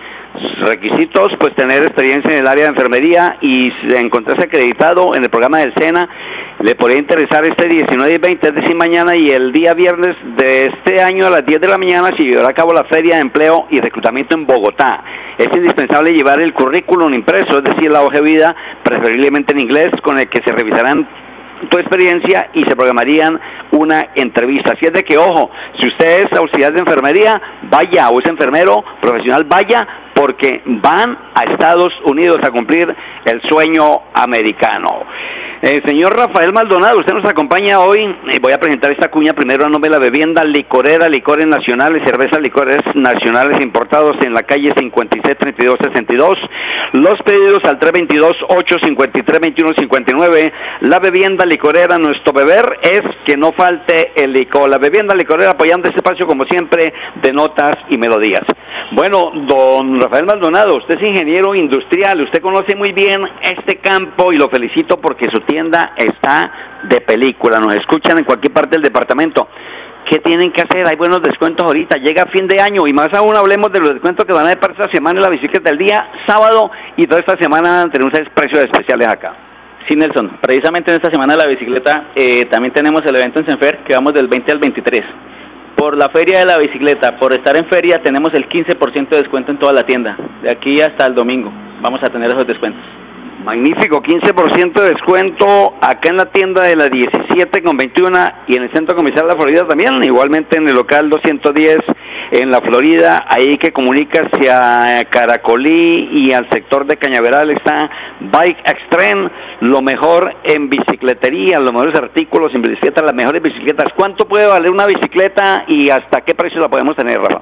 requisitos, 0.61 1.29
pues 1.39 1.55
tener 1.55 1.79
experiencia 1.79 2.31
en 2.31 2.39
el 2.41 2.47
área 2.47 2.65
de 2.65 2.71
enfermería 2.71 3.37
y 3.41 3.71
encontrarse 3.97 4.45
acreditado 4.45 5.15
en 5.15 5.23
el 5.23 5.29
programa 5.29 5.59
del 5.59 5.73
SENA. 5.75 6.07
Le 6.61 6.75
podría 6.75 6.99
interesar 6.99 7.45
este 7.45 7.69
19 7.69 8.15
y 8.15 8.17
20, 8.17 8.47
es 8.49 8.53
decir, 8.53 8.75
mañana 8.75 9.15
y 9.15 9.29
el 9.29 9.53
día 9.53 9.73
viernes 9.73 10.17
de 10.35 10.67
este 10.67 11.01
año 11.01 11.27
a 11.27 11.29
las 11.29 11.45
10 11.45 11.61
de 11.61 11.69
la 11.69 11.77
mañana 11.77 12.09
se 12.17 12.25
llevará 12.25 12.49
a 12.49 12.53
cabo 12.53 12.73
la 12.73 12.83
Feria 12.83 13.15
de 13.15 13.21
Empleo 13.21 13.67
y 13.69 13.79
Reclutamiento 13.79 14.35
en 14.35 14.45
Bogotá. 14.45 15.01
Es 15.37 15.47
indispensable 15.55 16.11
llevar 16.11 16.41
el 16.41 16.53
currículum 16.53 17.13
impreso, 17.13 17.59
es 17.59 17.63
decir, 17.63 17.89
la 17.89 18.01
hoja 18.01 18.17
de 18.17 18.23
vida, 18.23 18.53
preferiblemente 18.83 19.53
en 19.53 19.61
inglés, 19.61 19.89
con 20.03 20.19
el 20.19 20.27
que 20.27 20.41
se 20.43 20.51
revisarán 20.51 21.07
tu 21.69 21.77
experiencia 21.77 22.49
y 22.53 22.63
se 22.63 22.75
programarían 22.75 23.39
una 23.71 24.07
entrevista. 24.15 24.73
Así 24.73 24.85
es 24.85 24.93
de 24.93 25.03
que, 25.03 25.17
ojo, 25.17 25.49
si 25.79 25.87
usted 25.87 26.25
es 26.25 26.37
auxiliar 26.37 26.73
de 26.73 26.79
enfermería, 26.79 27.41
vaya, 27.69 28.09
o 28.09 28.19
es 28.19 28.27
enfermero 28.27 28.83
profesional, 29.01 29.45
vaya, 29.45 29.87
porque 30.13 30.61
van 30.65 31.17
a 31.33 31.43
Estados 31.53 31.93
Unidos 32.03 32.37
a 32.43 32.51
cumplir 32.51 32.93
el 33.23 33.41
sueño 33.49 34.01
americano. 34.13 35.05
Eh, 35.61 35.81
señor 35.85 36.15
Rafael 36.15 36.53
Maldonado, 36.53 36.99
usted 36.99 37.13
nos 37.13 37.25
acompaña 37.25 37.81
hoy. 37.81 37.99
Eh, 38.31 38.39
voy 38.41 38.53
a 38.53 38.59
presentar 38.59 38.91
esta 38.91 39.11
cuña 39.11 39.33
primero 39.33 39.65
a 39.65 39.69
nombre 39.69 39.91
de 39.91 39.99
la 39.99 40.01
bebienda 40.01 40.41
licorera, 40.45 41.09
licores 41.09 41.45
nacionales, 41.47 42.01
cervezas 42.05 42.39
licores 42.39 42.77
nacionales 42.95 43.57
importados 43.61 44.15
en 44.23 44.33
la 44.33 44.43
calle 44.43 44.71
563262. 44.79 46.39
Los 46.93 47.21
pedidos 47.23 47.61
al 47.65 47.77
322-853-2159. 47.77 50.53
La 50.79 50.99
bebienda 50.99 51.45
licorera, 51.45 51.97
nuestro 51.97 52.31
beber 52.31 52.79
es 52.81 53.01
que 53.25 53.35
no 53.35 53.51
falte 53.51 54.13
el 54.15 54.31
licor. 54.31 54.69
La 54.69 54.77
bebienda 54.77 55.13
licorera 55.13 55.51
apoyando 55.51 55.89
este 55.89 55.99
espacio 55.99 56.25
como 56.25 56.45
siempre 56.45 56.93
de 57.21 57.33
notas 57.33 57.75
y 57.89 57.97
melodías. 57.97 58.45
Bueno, 58.91 59.31
don 59.47 60.01
Rafael 60.01 60.25
Maldonado, 60.25 60.77
usted 60.77 60.95
es 60.99 61.07
ingeniero 61.07 61.53
industrial, 61.53 62.21
usted 62.21 62.41
conoce 62.41 62.75
muy 62.75 62.91
bien 62.91 63.21
este 63.43 63.77
campo 63.77 64.33
y 64.33 64.37
lo 64.37 64.49
felicito 64.49 64.97
porque 64.97 65.29
su 65.29 65.41
tienda 65.41 65.93
está 65.95 66.79
de 66.89 66.99
película, 67.01 67.59
nos 67.59 67.75
escuchan 67.75 68.17
en 68.17 68.25
cualquier 68.25 68.51
parte 68.51 68.71
del 68.71 68.81
departamento. 68.81 69.47
¿Qué 70.09 70.17
tienen 70.17 70.51
que 70.51 70.63
hacer? 70.63 70.87
Hay 70.87 70.95
buenos 70.97 71.21
descuentos 71.21 71.67
ahorita, 71.67 71.99
llega 71.99 72.25
fin 72.31 72.47
de 72.47 72.59
año 72.59 72.87
y 72.87 72.93
más 72.93 73.09
aún 73.13 73.35
hablemos 73.35 73.71
de 73.71 73.79
los 73.79 73.89
descuentos 73.89 74.25
que 74.25 74.33
van 74.33 74.47
a 74.47 74.59
para 74.59 74.73
esta 74.73 74.91
semana 74.91 75.19
en 75.19 75.23
la 75.23 75.29
bicicleta 75.29 75.69
del 75.69 75.77
día 75.77 76.09
sábado 76.25 76.71
y 76.97 77.05
toda 77.05 77.19
esta 77.19 77.37
semana 77.37 77.85
unos 77.93 78.13
precios 78.33 78.63
especiales 78.63 79.07
acá. 79.07 79.35
Sí, 79.87 79.95
Nelson. 79.95 80.39
Precisamente 80.41 80.89
en 80.89 80.95
esta 80.95 81.11
semana 81.11 81.35
de 81.35 81.43
la 81.43 81.47
bicicleta 81.47 82.05
eh, 82.15 82.45
también 82.49 82.73
tenemos 82.73 83.03
el 83.05 83.15
evento 83.15 83.39
en 83.39 83.51
Senfer 83.51 83.83
que 83.85 83.93
vamos 83.93 84.13
del 84.15 84.27
20 84.27 84.51
al 84.51 84.57
23. 84.57 85.01
Por 85.79 85.95
la 85.95 86.09
feria 86.09 86.39
de 86.39 86.45
la 86.45 86.57
bicicleta, 86.57 87.17
por 87.17 87.31
estar 87.31 87.55
en 87.55 87.65
feria, 87.69 88.01
tenemos 88.03 88.33
el 88.33 88.49
15% 88.49 89.07
de 89.11 89.17
descuento 89.17 89.53
en 89.53 89.59
toda 89.59 89.71
la 89.71 89.83
tienda. 89.83 90.17
De 90.43 90.51
aquí 90.51 90.75
hasta 90.81 91.07
el 91.07 91.15
domingo 91.15 91.53
vamos 91.81 92.01
a 92.03 92.11
tener 92.11 92.27
esos 92.27 92.45
descuentos. 92.45 92.83
Magnífico, 93.45 94.03
15% 94.03 94.73
de 94.73 94.89
descuento 94.89 95.45
acá 95.79 96.09
en 96.09 96.17
la 96.17 96.25
tienda 96.25 96.63
de 96.63 96.75
la 96.75 96.89
17 96.89 97.63
con 97.63 97.77
21 97.77 98.11
y 98.47 98.57
en 98.57 98.63
el 98.63 98.73
centro 98.73 98.93
comercial 98.93 99.25
La 99.25 99.37
Florida 99.37 99.65
también, 99.65 100.03
igualmente 100.03 100.57
en 100.57 100.67
el 100.67 100.75
local 100.75 101.09
210 101.09 101.77
en 102.31 102.51
La 102.51 102.61
Florida, 102.61 103.25
ahí 103.27 103.57
que 103.57 103.71
comunica 103.71 104.21
hacia 104.21 105.03
Caracolí 105.09 106.09
y 106.11 106.31
al 106.31 106.49
sector 106.49 106.85
de 106.85 106.97
Cañaveral 106.97 107.49
está 107.51 107.89
Bike 108.19 108.59
Extreme, 108.59 109.29
lo 109.61 109.81
mejor 109.81 110.35
en 110.43 110.69
bicicletería, 110.69 111.59
los 111.59 111.73
mejores 111.73 111.97
artículos 111.99 112.53
en 112.53 112.61
bicicletas, 112.61 113.03
las 113.03 113.15
mejores 113.15 113.41
bicicletas. 113.41 113.87
¿Cuánto 113.95 114.27
puede 114.27 114.47
valer 114.47 114.71
una 114.71 114.85
bicicleta 114.85 115.63
y 115.67 115.89
hasta 115.89 116.21
qué 116.21 116.35
precio 116.35 116.59
la 116.59 116.69
podemos 116.69 116.95
tener, 116.95 117.17
Rafa? 117.17 117.41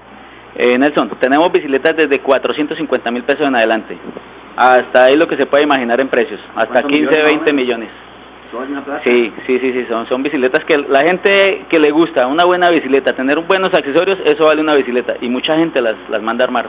Eh, 0.55 0.77
Nelson, 0.77 1.11
tenemos 1.19 1.51
bicicletas 1.51 1.95
desde 1.97 2.19
450 2.19 3.11
mil 3.11 3.23
pesos 3.23 3.45
en 3.45 3.55
adelante. 3.55 3.97
Hasta 4.55 5.05
ahí 5.05 5.15
lo 5.15 5.27
que 5.27 5.37
se 5.37 5.45
puede 5.45 5.63
imaginar 5.63 5.99
en 5.99 6.07
precios. 6.07 6.39
Hasta 6.55 6.81
15, 6.81 7.21
20 7.23 7.53
millones. 7.53 7.89
Sí, 9.03 9.31
sí, 9.45 9.59
sí, 9.59 9.71
sí, 9.73 9.85
son, 9.89 10.07
son 10.07 10.23
bicicletas 10.23 10.63
que 10.65 10.77
la 10.77 11.03
gente 11.03 11.65
que 11.69 11.79
le 11.79 11.91
gusta, 11.91 12.27
una 12.27 12.45
buena 12.45 12.69
bicicleta, 12.69 13.13
tener 13.13 13.39
buenos 13.41 13.73
accesorios, 13.73 14.19
eso 14.25 14.45
vale 14.45 14.61
una 14.61 14.75
bicicleta 14.75 15.15
y 15.21 15.29
mucha 15.29 15.55
gente 15.57 15.81
las, 15.81 15.95
las 16.09 16.21
manda 16.21 16.43
a 16.43 16.47
armar. 16.47 16.67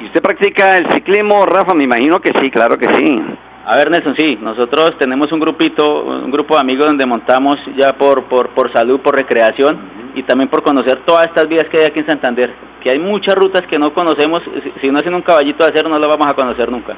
¿Y 0.00 0.06
usted 0.06 0.20
practica 0.22 0.76
el 0.76 0.86
ciclismo, 0.92 1.44
Rafa? 1.46 1.74
Me 1.74 1.84
imagino 1.84 2.20
que 2.20 2.32
sí, 2.40 2.50
claro 2.50 2.76
que 2.78 2.86
sí. 2.94 3.22
A 3.66 3.76
ver, 3.76 3.90
Nelson, 3.90 4.14
sí, 4.16 4.38
nosotros 4.42 4.98
tenemos 4.98 5.32
un 5.32 5.40
grupito, 5.40 6.02
un 6.04 6.30
grupo 6.30 6.54
de 6.54 6.60
amigos 6.60 6.84
donde 6.86 7.06
montamos 7.06 7.58
ya 7.76 7.94
por, 7.94 8.24
por, 8.24 8.48
por 8.50 8.70
salud, 8.72 9.00
por 9.00 9.14
recreación 9.14 9.78
y 10.14 10.22
también 10.24 10.48
por 10.50 10.62
conocer 10.62 10.96
todas 11.06 11.26
estas 11.26 11.48
vías 11.48 11.64
que 11.70 11.78
hay 11.78 11.84
aquí 11.86 12.00
en 12.00 12.06
Santander, 12.06 12.52
que 12.82 12.90
hay 12.90 12.98
muchas 12.98 13.34
rutas 13.36 13.62
que 13.62 13.78
no 13.78 13.94
conocemos, 13.94 14.42
si- 14.62 14.72
si 14.80 14.90
no 14.90 14.98
hacen 14.98 15.14
un 15.14 15.22
caballito 15.22 15.64
de 15.64 15.70
acero 15.70 15.88
no 15.88 15.98
las 15.98 16.08
vamos 16.10 16.26
a 16.26 16.34
conocer 16.34 16.70
nunca. 16.70 16.94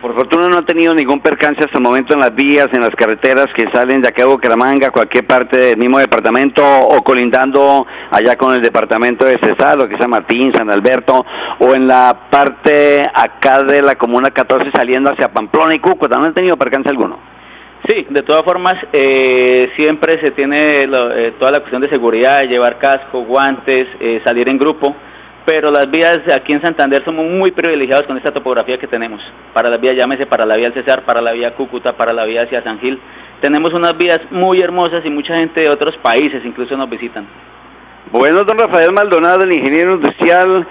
Por 0.00 0.14
fortuna 0.14 0.48
no 0.48 0.56
ha 0.58 0.62
tenido 0.62 0.94
ningún 0.94 1.20
percance 1.20 1.60
hasta 1.60 1.76
el 1.76 1.84
momento 1.84 2.14
en 2.14 2.20
las 2.20 2.34
vías, 2.34 2.68
en 2.72 2.80
las 2.80 2.94
carreteras 2.96 3.48
que 3.54 3.68
salen 3.70 4.00
de 4.00 4.08
acá 4.08 4.22
de 4.22 4.30
Bucaramanga, 4.30 4.88
cualquier 4.90 5.26
parte 5.26 5.60
del 5.60 5.76
mismo 5.76 5.98
departamento 5.98 6.62
o 6.64 7.02
colindando 7.02 7.86
allá 8.10 8.34
con 8.36 8.54
el 8.54 8.62
departamento 8.62 9.26
de 9.26 9.38
Cesar, 9.38 9.76
lo 9.76 9.86
que 9.86 9.98
San 9.98 10.08
Martín, 10.08 10.54
San 10.54 10.70
Alberto, 10.72 11.22
o 11.58 11.74
en 11.74 11.86
la 11.86 12.16
parte 12.30 13.02
acá 13.12 13.62
de 13.62 13.82
la 13.82 13.96
comuna 13.96 14.30
14 14.30 14.70
saliendo 14.74 15.12
hacia 15.12 15.28
Pamplona 15.28 15.74
y 15.74 15.80
Cúcuta. 15.80 16.16
¿No 16.16 16.24
han 16.24 16.34
tenido 16.34 16.56
percance 16.56 16.88
alguno? 16.88 17.18
Sí, 17.86 18.06
de 18.08 18.22
todas 18.22 18.42
formas, 18.42 18.74
eh, 18.94 19.70
siempre 19.76 20.18
se 20.22 20.30
tiene 20.30 20.86
lo- 20.86 21.12
eh, 21.14 21.32
toda 21.38 21.50
la 21.50 21.58
cuestión 21.60 21.82
de 21.82 21.90
seguridad, 21.90 22.42
llevar 22.44 22.78
casco, 22.78 23.24
guantes, 23.24 23.86
eh, 24.00 24.22
salir 24.24 24.48
en 24.48 24.56
grupo, 24.58 24.94
pero 25.50 25.72
las 25.72 25.90
vías 25.90 26.20
aquí 26.32 26.52
en 26.52 26.62
Santander 26.62 27.04
somos 27.04 27.26
muy 27.26 27.50
privilegiados 27.50 28.06
con 28.06 28.16
esta 28.16 28.30
topografía 28.30 28.78
que 28.78 28.86
tenemos. 28.86 29.20
Para 29.52 29.68
las 29.68 29.80
vías, 29.80 29.96
llámese 29.96 30.24
para 30.24 30.46
la 30.46 30.54
vía 30.54 30.70
del 30.70 30.74
Cesar, 30.74 31.02
para 31.02 31.20
la 31.20 31.32
vía 31.32 31.56
Cúcuta, 31.56 31.96
para 31.96 32.12
la 32.12 32.24
vía 32.24 32.42
hacia 32.42 32.62
San 32.62 32.78
Gil. 32.78 33.00
Tenemos 33.40 33.74
unas 33.74 33.98
vías 33.98 34.20
muy 34.30 34.62
hermosas 34.62 35.04
y 35.04 35.10
mucha 35.10 35.34
gente 35.34 35.62
de 35.62 35.68
otros 35.68 35.96
países 35.96 36.44
incluso 36.44 36.76
nos 36.76 36.88
visitan. 36.88 37.26
Bueno, 38.12 38.44
don 38.44 38.58
Rafael 38.58 38.92
Maldonado, 38.92 39.44
el 39.44 39.52
ingeniero 39.52 39.94
industrial, 39.94 40.66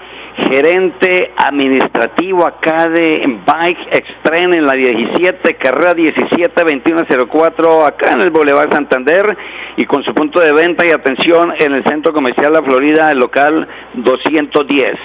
gerente 0.48 1.32
administrativo 1.36 2.46
acá 2.46 2.86
de 2.88 3.40
Bike 3.46 3.88
Extreme 3.92 4.56
en 4.58 4.66
la 4.66 4.74
17, 4.74 5.54
carrera 5.56 5.94
17-2104, 5.94 7.86
acá 7.86 8.12
en 8.12 8.20
el 8.20 8.30
Boulevard 8.30 8.70
Santander, 8.72 9.36
y 9.76 9.86
con 9.86 10.02
su 10.04 10.12
punto 10.12 10.40
de 10.40 10.52
venta 10.52 10.84
y 10.86 10.90
atención 10.90 11.54
en 11.58 11.72
el 11.72 11.84
Centro 11.84 12.12
Comercial 12.12 12.52
La 12.52 12.62
Florida, 12.62 13.10
el 13.10 13.18
local 13.18 13.66
210. 13.94 14.96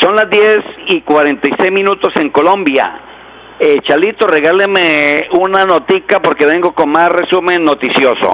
Son 0.00 0.16
las 0.16 0.30
10 0.30 0.58
y 0.88 1.02
46 1.02 1.72
minutos 1.72 2.12
en 2.16 2.30
Colombia. 2.30 3.00
Eh, 3.58 3.80
Chalito, 3.82 4.26
regáleme 4.26 5.28
una 5.38 5.64
notica 5.64 6.20
porque 6.20 6.46
vengo 6.46 6.72
con 6.72 6.90
más 6.90 7.08
resumen 7.10 7.64
noticioso. 7.64 8.30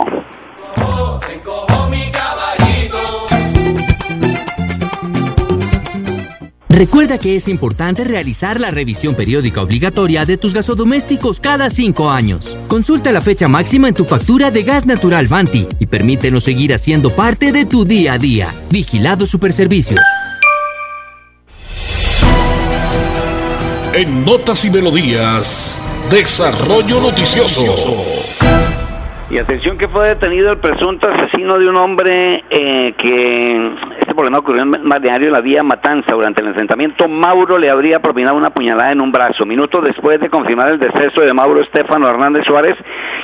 Recuerda 6.72 7.18
que 7.18 7.36
es 7.36 7.48
importante 7.48 8.02
realizar 8.02 8.58
la 8.58 8.70
revisión 8.70 9.14
periódica 9.14 9.60
obligatoria 9.60 10.24
de 10.24 10.38
tus 10.38 10.54
gasodomésticos 10.54 11.38
cada 11.38 11.68
cinco 11.68 12.10
años. 12.10 12.56
Consulta 12.66 13.12
la 13.12 13.20
fecha 13.20 13.46
máxima 13.46 13.88
en 13.88 13.94
tu 13.94 14.06
factura 14.06 14.50
de 14.50 14.62
gas 14.62 14.86
natural 14.86 15.26
Vanti 15.26 15.68
y 15.78 15.84
permítenos 15.84 16.44
seguir 16.44 16.72
haciendo 16.72 17.11
parte 17.11 17.52
de 17.52 17.66
tu 17.66 17.85
día 17.85 18.14
a 18.14 18.18
día. 18.18 18.48
Vigilado 18.70 19.26
Superservicios. 19.26 20.00
En 23.92 24.24
Notas 24.24 24.64
y 24.64 24.70
Melodías, 24.70 25.78
Desarrollo 26.11 27.02
Noticioso. 27.02 27.66
Y 29.28 29.37
atención 29.37 29.76
que 29.76 29.88
fue 29.88 30.08
detenido 30.08 30.52
el 30.52 30.58
presunto 30.58 31.06
asesino 31.08 31.58
de 31.58 31.68
un 31.68 31.76
hombre 31.76 32.44
eh, 32.50 32.94
que 32.96 33.74
este 34.02 34.14
problema 34.14 34.38
ocurrió 34.38 34.62
en 34.62 34.72
balneario 34.88 35.30
la 35.30 35.40
vía 35.40 35.62
Matanza. 35.62 36.12
Durante 36.12 36.42
el 36.42 36.48
enfrentamiento, 36.48 37.06
Mauro 37.06 37.56
le 37.56 37.70
habría 37.70 38.00
propinado 38.00 38.36
una 38.36 38.50
puñalada 38.50 38.90
en 38.90 39.00
un 39.00 39.12
brazo. 39.12 39.46
Minutos 39.46 39.84
después 39.84 40.20
de 40.20 40.28
confirmar 40.28 40.70
el 40.70 40.80
deceso 40.80 41.20
de 41.20 41.32
Mauro 41.32 41.62
Estefano 41.62 42.08
Hernández 42.08 42.44
Suárez, 42.44 42.74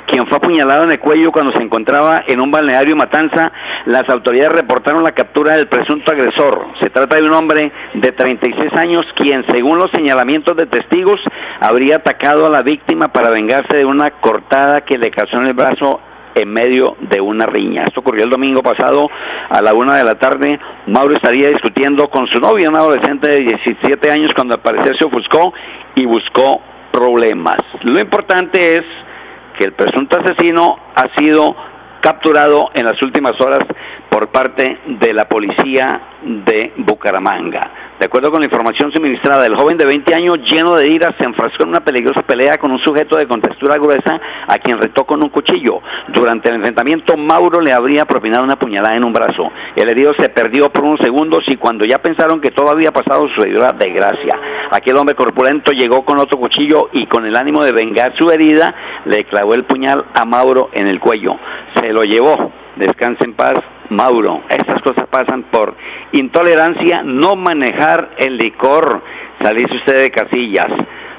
quien 0.06 0.26
fue 0.28 0.38
apuñalado 0.38 0.84
en 0.84 0.92
el 0.92 1.00
cuello 1.00 1.32
cuando 1.32 1.52
se 1.52 1.62
encontraba 1.62 2.22
en 2.28 2.40
un 2.40 2.52
balneario 2.52 2.94
Matanza, 2.94 3.50
las 3.86 4.08
autoridades 4.08 4.52
reportaron 4.52 5.02
la 5.02 5.12
captura 5.12 5.56
del 5.56 5.66
presunto 5.66 6.12
agresor. 6.12 6.66
Se 6.80 6.90
trata 6.90 7.16
de 7.16 7.24
un 7.24 7.34
hombre 7.34 7.72
de 7.94 8.12
36 8.12 8.72
años 8.74 9.04
quien, 9.16 9.44
según 9.50 9.78
los 9.78 9.90
señalamientos 9.90 10.56
de 10.56 10.66
testigos, 10.66 11.20
habría 11.60 11.96
atacado 11.96 12.46
a 12.46 12.50
la 12.50 12.62
víctima 12.62 13.08
para 13.08 13.30
vengarse 13.30 13.76
de 13.76 13.84
una 13.84 14.12
cortada 14.12 14.82
que 14.82 14.96
le 14.96 15.10
causó 15.10 15.38
en 15.38 15.48
el 15.48 15.54
brazo 15.54 16.00
en 16.42 16.52
medio 16.52 16.96
de 17.00 17.20
una 17.20 17.46
riña. 17.46 17.84
Esto 17.84 18.00
ocurrió 18.00 18.24
el 18.24 18.30
domingo 18.30 18.62
pasado 18.62 19.08
a 19.48 19.62
la 19.62 19.74
una 19.74 19.96
de 19.96 20.04
la 20.04 20.18
tarde. 20.18 20.58
Mauro 20.86 21.14
estaría 21.14 21.48
discutiendo 21.48 22.08
con 22.08 22.26
su 22.28 22.38
novia, 22.40 22.68
una 22.68 22.80
adolescente 22.80 23.30
de 23.30 23.40
17 23.40 24.10
años, 24.10 24.32
cuando 24.34 24.54
al 24.54 24.60
parecer 24.60 24.96
se 24.98 25.06
ofuscó 25.06 25.52
y 25.94 26.06
buscó 26.06 26.60
problemas. 26.92 27.58
Lo 27.82 28.00
importante 28.00 28.76
es 28.76 28.82
que 29.58 29.64
el 29.64 29.72
presunto 29.72 30.18
asesino 30.20 30.78
ha 30.94 31.08
sido 31.18 31.56
capturado 32.00 32.70
en 32.74 32.86
las 32.86 33.00
últimas 33.02 33.40
horas 33.40 33.60
por 34.08 34.28
parte 34.28 34.78
de 34.86 35.12
la 35.12 35.28
policía 35.28 36.00
de 36.22 36.72
Bucaramanga. 36.76 37.87
De 37.98 38.06
acuerdo 38.06 38.30
con 38.30 38.38
la 38.38 38.46
información 38.46 38.92
suministrada, 38.92 39.44
el 39.44 39.56
joven 39.56 39.76
de 39.76 39.84
20 39.84 40.14
años 40.14 40.38
lleno 40.48 40.76
de 40.76 40.88
ira 40.88 41.12
se 41.18 41.24
enfrascó 41.24 41.64
en 41.64 41.70
una 41.70 41.80
peligrosa 41.80 42.22
pelea 42.22 42.56
con 42.56 42.70
un 42.70 42.78
sujeto 42.78 43.16
de 43.16 43.26
contextura 43.26 43.76
gruesa 43.76 44.20
a 44.46 44.56
quien 44.58 44.80
retó 44.80 45.04
con 45.04 45.20
un 45.20 45.30
cuchillo. 45.30 45.82
Durante 46.06 46.48
el 46.48 46.56
enfrentamiento, 46.56 47.16
Mauro 47.16 47.60
le 47.60 47.72
habría 47.72 48.04
propinado 48.04 48.44
una 48.44 48.54
puñalada 48.54 48.94
en 48.94 49.04
un 49.04 49.12
brazo. 49.12 49.50
El 49.74 49.90
herido 49.90 50.12
se 50.16 50.28
perdió 50.28 50.70
por 50.70 50.84
unos 50.84 51.00
segundos 51.00 51.42
y 51.48 51.56
cuando 51.56 51.84
ya 51.86 51.98
pensaron 51.98 52.40
que 52.40 52.52
todo 52.52 52.70
había 52.70 52.92
pasado, 52.92 53.26
sucedió 53.34 53.60
la 53.62 53.72
desgracia. 53.72 54.38
Aquel 54.70 54.96
hombre 54.96 55.16
corpulento 55.16 55.72
llegó 55.72 56.04
con 56.04 56.20
otro 56.20 56.38
cuchillo 56.38 56.90
y 56.92 57.06
con 57.06 57.26
el 57.26 57.36
ánimo 57.36 57.64
de 57.64 57.72
vengar 57.72 58.16
su 58.16 58.30
herida, 58.30 58.74
le 59.06 59.24
clavó 59.24 59.54
el 59.54 59.64
puñal 59.64 60.04
a 60.14 60.24
Mauro 60.24 60.70
en 60.72 60.86
el 60.86 61.00
cuello. 61.00 61.34
Se 61.74 61.92
lo 61.92 62.02
llevó. 62.02 62.52
Descanse 62.78 63.24
en 63.24 63.34
paz, 63.34 63.54
Mauro. 63.90 64.42
Estas 64.48 64.80
cosas 64.82 65.06
pasan 65.08 65.44
por 65.50 65.74
intolerancia, 66.12 67.02
no 67.02 67.34
manejar 67.34 68.10
el 68.18 68.36
licor, 68.36 69.02
salirse 69.42 69.74
usted 69.76 70.02
de 70.02 70.10
casillas. 70.10 70.72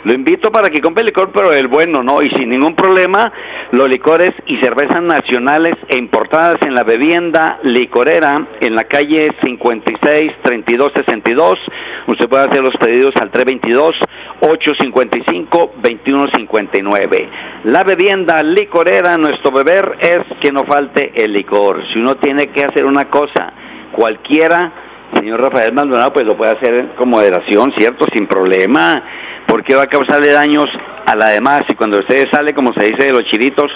Lo 0.03 0.13
invito 0.13 0.51
para 0.51 0.69
que 0.69 0.81
compre 0.81 1.03
licor, 1.03 1.31
pero 1.33 1.51
el 1.51 1.67
bueno, 1.67 2.03
¿no? 2.03 2.21
Y 2.21 2.29
sin 2.31 2.49
ningún 2.49 2.75
problema, 2.75 3.31
los 3.71 3.89
licores 3.89 4.31
y 4.45 4.57
cervezas 4.57 5.01
nacionales 5.01 5.75
e 5.89 5.97
importadas 5.97 6.55
en 6.62 6.73
la 6.73 6.83
bebienda 6.83 7.59
licorera 7.63 8.47
en 8.62 8.75
la 8.75 8.85
calle 8.85 9.29
56 9.43 10.31
32 10.43 10.91
62. 10.95 11.59
Usted 12.07 12.29
puede 12.29 12.43
hacer 12.43 12.62
los 12.62 12.75
pedidos 12.77 13.13
al 13.19 13.29
322 13.29 13.95
855 14.41 15.71
2159. 15.81 17.29
La 17.65 17.83
bebienda 17.83 18.41
licorera, 18.41 19.17
nuestro 19.17 19.51
beber 19.51 19.97
es 19.99 20.21
que 20.41 20.51
no 20.51 20.63
falte 20.63 21.12
el 21.15 21.33
licor. 21.33 21.83
Si 21.91 21.99
uno 21.99 22.15
tiene 22.15 22.47
que 22.47 22.63
hacer 22.63 22.85
una 22.85 23.09
cosa, 23.09 23.51
cualquiera, 23.91 24.71
señor 25.13 25.43
Rafael 25.43 25.73
Maldonado, 25.73 26.13
pues 26.13 26.25
lo 26.25 26.38
puede 26.38 26.51
hacer 26.51 26.95
con 26.95 27.09
moderación, 27.09 27.73
¿cierto? 27.77 28.05
Sin 28.13 28.27
problema, 28.27 29.03
porque 29.49 29.75
va 29.75 29.83
a 29.83 29.88
causarle 29.88 30.31
daños 30.31 30.69
a 31.05 31.15
la 31.15 31.29
demás. 31.29 31.65
Y 31.67 31.75
cuando 31.75 31.97
usted 31.99 32.27
sale, 32.31 32.53
como 32.53 32.71
se 32.73 32.85
dice 32.85 33.07
de 33.07 33.12
los 33.12 33.23
chiritos, 33.23 33.71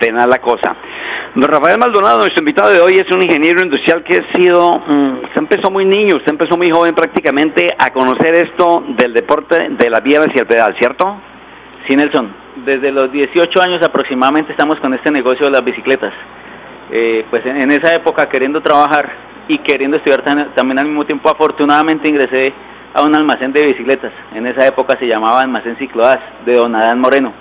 penal 0.00 0.30
la 0.30 0.38
cosa. 0.38 0.74
Don 1.34 1.48
Rafael 1.48 1.78
Maldonado, 1.78 2.20
nuestro 2.20 2.40
invitado 2.40 2.72
de 2.72 2.80
hoy, 2.80 2.94
es 2.94 3.14
un 3.14 3.22
ingeniero 3.22 3.62
industrial 3.62 4.02
que 4.02 4.14
ha 4.14 4.32
sido, 4.34 4.68
mm, 4.84 5.24
usted 5.24 5.38
empezó 5.38 5.70
muy 5.70 5.84
niño, 5.84 6.16
usted 6.16 6.32
empezó 6.32 6.56
muy 6.56 6.70
joven 6.70 6.94
prácticamente 6.94 7.66
a 7.78 7.92
conocer 7.92 8.34
esto 8.34 8.82
del 8.96 9.12
deporte 9.12 9.68
de 9.68 9.90
la 9.90 10.00
vía 10.00 10.20
hacia 10.20 10.40
el 10.40 10.46
pedal, 10.46 10.74
¿cierto? 10.78 11.20
Sí, 11.86 11.96
Nelson. 11.96 12.50
desde 12.64 12.92
los 12.92 13.10
18 13.10 13.62
años 13.62 13.80
aproximadamente 13.82 14.52
estamos 14.52 14.78
con 14.80 14.92
este 14.92 15.10
negocio 15.10 15.46
de 15.46 15.52
las 15.52 15.64
bicicletas. 15.64 16.12
Eh, 16.90 17.24
pues 17.30 17.46
en, 17.46 17.70
esa 17.70 17.94
época 17.94 18.28
queriendo 18.28 18.60
trabajar 18.60 19.10
y 19.48 19.58
queriendo 19.58 19.96
estudiar 19.96 20.22
también 20.54 20.78
al 20.78 20.86
mismo 20.86 21.06
tiempo, 21.06 21.30
afortunadamente 21.30 22.08
ingresé 22.08 22.52
a 22.94 23.02
un 23.02 23.14
almacén 23.14 23.52
de 23.52 23.66
bicicletas. 23.66 24.12
En 24.34 24.46
esa 24.46 24.66
época 24.66 24.96
se 24.98 25.06
llamaba 25.06 25.40
Almacén 25.40 25.76
Ciclodas 25.76 26.18
de 26.44 26.54
Don 26.54 26.74
Adán 26.74 26.98
Moreno. 27.00 27.32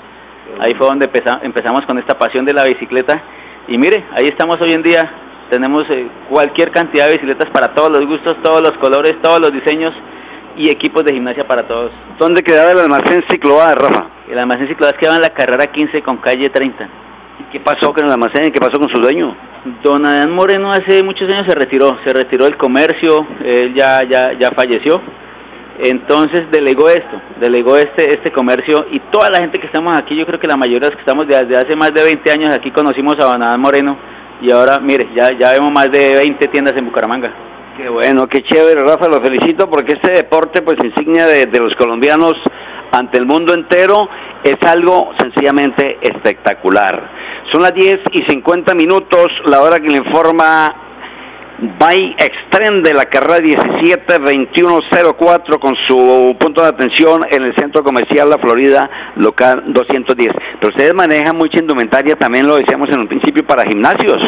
Ahí 0.59 0.73
fue 0.75 0.87
donde 0.87 1.05
empeza- 1.05 1.39
empezamos 1.43 1.85
con 1.85 1.97
esta 1.99 2.17
pasión 2.17 2.45
de 2.45 2.53
la 2.53 2.63
bicicleta. 2.63 3.21
Y 3.67 3.77
mire, 3.77 4.03
ahí 4.11 4.27
estamos 4.29 4.57
hoy 4.61 4.73
en 4.73 4.81
día. 4.83 5.09
Tenemos 5.49 5.85
eh, 5.89 6.07
cualquier 6.29 6.71
cantidad 6.71 7.05
de 7.05 7.13
bicicletas 7.13 7.49
para 7.51 7.73
todos 7.73 7.89
los 7.97 8.05
gustos, 8.07 8.35
todos 8.43 8.61
los 8.61 8.73
colores, 8.77 9.15
todos 9.21 9.39
los 9.39 9.51
diseños 9.51 9.93
y 10.57 10.69
equipos 10.69 11.03
de 11.03 11.13
gimnasia 11.13 11.45
para 11.47 11.63
todos. 11.67 11.91
¿Dónde 12.19 12.41
quedaba 12.43 12.71
el 12.71 12.79
almacén 12.79 13.23
Cicloa, 13.29 13.73
Rafa? 13.75 14.05
El 14.29 14.37
almacén 14.37 14.67
Ciclodas 14.67 14.93
quedaba 14.99 15.15
en 15.17 15.23
la 15.23 15.29
carrera 15.33 15.65
15 15.67 16.01
con 16.03 16.17
calle 16.17 16.49
30. 16.49 16.87
¿Y 17.39 17.43
qué 17.51 17.59
pasó 17.61 17.93
con 17.93 18.05
el 18.05 18.11
almacén? 18.11 18.51
¿Qué 18.51 18.59
pasó 18.59 18.79
con 18.79 18.89
su 18.89 19.01
dueño? 19.01 19.35
Don 19.83 20.05
Adán 20.05 20.31
Moreno 20.31 20.71
hace 20.71 21.03
muchos 21.03 21.31
años 21.33 21.45
se 21.47 21.55
retiró, 21.55 21.97
se 22.05 22.13
retiró 22.13 22.45
del 22.45 22.57
comercio, 22.57 23.25
él 23.43 23.73
ya, 23.75 23.99
ya, 24.03 24.33
ya 24.33 24.49
falleció. 24.55 25.01
Entonces 25.81 26.51
delegó 26.51 26.89
esto, 26.89 27.21
delegó 27.39 27.77
este, 27.77 28.09
este 28.09 28.33
comercio 28.33 28.87
y 28.91 28.99
toda 29.11 29.29
la 29.29 29.39
gente 29.39 29.59
que 29.59 29.67
estamos 29.67 29.97
aquí, 29.97 30.13
yo 30.13 30.25
creo 30.25 30.37
que 30.37 30.47
la 30.47 30.57
mayoría 30.57 30.81
de 30.81 30.87
los 30.87 30.95
que 30.95 31.01
estamos 31.01 31.25
desde 31.25 31.55
hace 31.55 31.73
más 31.73 31.93
de 31.93 32.03
20 32.03 32.31
años 32.33 32.53
aquí 32.53 32.69
conocimos 32.71 33.15
a 33.21 33.27
Don 33.27 33.41
Adán 33.41 33.61
Moreno 33.61 33.97
y 34.41 34.51
ahora, 34.51 34.79
mire, 34.79 35.07
ya, 35.15 35.29
ya 35.39 35.53
vemos 35.53 35.71
más 35.71 35.89
de 35.89 36.15
20 36.21 36.47
tiendas 36.49 36.75
en 36.75 36.85
Bucaramanga. 36.85 37.31
Qué 37.77 37.87
bueno, 37.87 38.27
qué 38.27 38.43
chévere, 38.43 38.81
Rafa, 38.81 39.07
lo 39.07 39.23
felicito 39.23 39.69
porque 39.69 39.95
este 39.95 40.11
deporte, 40.11 40.61
pues 40.63 40.75
insignia 40.83 41.25
de, 41.27 41.45
de 41.45 41.59
los 41.61 41.73
colombianos 41.75 42.33
ante 42.91 43.17
el 43.17 43.25
mundo 43.25 43.53
entero, 43.53 44.09
es 44.43 44.57
algo 44.69 45.13
sencillamente 45.17 45.97
espectacular. 46.01 47.09
Son 47.53 47.61
las 47.61 47.73
10 47.73 48.01
y 48.11 48.23
50 48.23 48.75
minutos, 48.75 49.27
la 49.45 49.61
hora 49.61 49.77
que 49.77 49.87
le 49.87 49.99
informa 49.99 50.88
By 51.61 52.15
Extreme 52.17 52.81
de 52.83 52.93
la 52.93 53.03
carrera 53.05 53.39
17-2104 53.39 55.59
con 55.59 55.75
su 55.87 56.37
punto 56.39 56.61
de 56.61 56.69
atención 56.69 57.25
en 57.29 57.43
el 57.43 57.53
centro 57.55 57.83
comercial 57.83 58.29
La 58.29 58.37
Florida, 58.37 58.89
local 59.17 59.65
210. 59.67 60.33
Pero 60.59 60.69
ustedes 60.69 60.93
manejan 60.93 61.35
mucha 61.35 61.59
indumentaria, 61.59 62.15
también 62.15 62.47
lo 62.47 62.55
decíamos 62.55 62.87
en 62.91 63.01
un 63.01 63.09
principio, 63.09 63.45
para 63.45 63.69
gimnasios. 63.69 64.19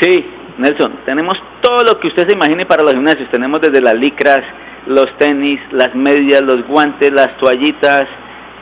Sí, 0.00 0.24
Nelson, 0.58 1.00
tenemos 1.04 1.34
todo 1.60 1.82
lo 1.82 1.98
que 1.98 2.06
usted 2.08 2.28
se 2.28 2.36
imagine 2.36 2.64
para 2.64 2.84
los 2.84 2.92
gimnasios. 2.92 3.28
Tenemos 3.30 3.60
desde 3.60 3.80
las 3.80 3.94
licras, 3.94 4.38
los 4.86 5.18
tenis, 5.18 5.58
las 5.72 5.96
medias, 5.96 6.42
los 6.42 6.64
guantes, 6.68 7.10
las 7.10 7.36
toallitas, 7.38 8.04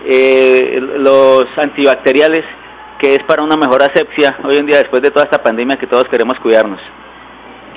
eh, 0.07 0.81
los 0.81 1.45
antibacteriales, 1.59 2.47
que 2.99 3.17
es 3.17 3.23
para 3.25 3.43
una 3.43 3.59
mejor 3.59 3.83
asepsia 3.83 4.39
hoy 4.43 4.57
en 4.57 4.65
día 4.65 4.79
después 4.79 5.03
de 5.03 5.11
toda 5.11 5.27
esta 5.27 5.43
pandemia 5.43 5.77
que 5.77 5.87
todos 5.87 6.05
queremos 6.11 6.41
cuidarnos. 6.41 6.81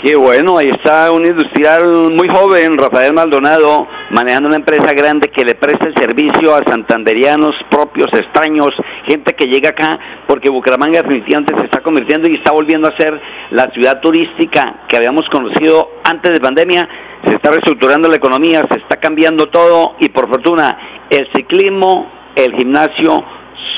Qué 0.03 0.15
bueno, 0.15 0.59
ahí 0.59 0.69
está 0.69 1.11
un 1.11 1.25
industrial 1.25 2.11
muy 2.13 2.29
joven, 2.29 2.77
Rafael 2.77 3.15
Maldonado, 3.15 3.87
manejando 4.11 4.47
una 4.47 4.57
empresa 4.57 4.93
grande 4.93 5.29
que 5.29 5.43
le 5.43 5.55
presta 5.55 5.87
el 5.87 5.95
servicio 5.95 6.53
a 6.53 6.61
santanderianos 6.69 7.55
propios, 7.71 8.05
extraños, 8.13 8.67
gente 9.07 9.33
que 9.33 9.47
llega 9.47 9.69
acá, 9.69 9.89
porque 10.27 10.51
Bucaramanga 10.51 11.01
definitivamente 11.01 11.55
se 11.57 11.65
está 11.65 11.81
convirtiendo 11.81 12.29
y 12.29 12.35
está 12.35 12.51
volviendo 12.51 12.87
a 12.87 12.95
ser 12.95 13.19
la 13.49 13.71
ciudad 13.71 13.99
turística 13.99 14.81
que 14.87 14.97
habíamos 14.97 15.27
conocido 15.29 15.89
antes 16.03 16.31
de 16.31 16.41
pandemia. 16.41 16.87
Se 17.25 17.33
está 17.33 17.49
reestructurando 17.49 18.07
la 18.07 18.17
economía, 18.17 18.67
se 18.71 18.77
está 18.77 18.97
cambiando 18.97 19.49
todo 19.49 19.95
y 19.99 20.09
por 20.09 20.29
fortuna 20.29 21.07
el 21.09 21.27
ciclismo, 21.33 22.11
el 22.35 22.53
gimnasio, 22.53 23.25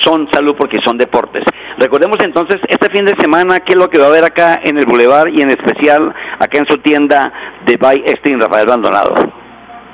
son 0.04 0.28
salud 0.32 0.56
porque 0.58 0.80
son 0.84 0.98
deportes. 0.98 1.44
Recordemos 1.78 2.18
entonces 2.24 2.60
este 2.68 2.90
fin 2.90 3.06
de 3.06 3.16
semana 3.20 3.60
qué 3.60 3.74
es 3.74 3.80
lo 3.80 3.90
que 3.90 4.00
va 4.00 4.06
a 4.06 4.10
haber 4.10 4.26
acá 4.26 4.60
en 4.64 4.78
el 4.78 4.86
Boulevard 4.86 5.30
y 5.30 5.42
en 5.42 5.50
especial 5.52 6.14
acá 6.40 6.58
en 6.58 6.66
su 6.68 6.78
tienda 6.80 7.32
de 7.66 7.78
By 7.78 8.00
Extreme 8.06 8.44
Rafael 8.44 8.68
Maldonado. 8.68 9.16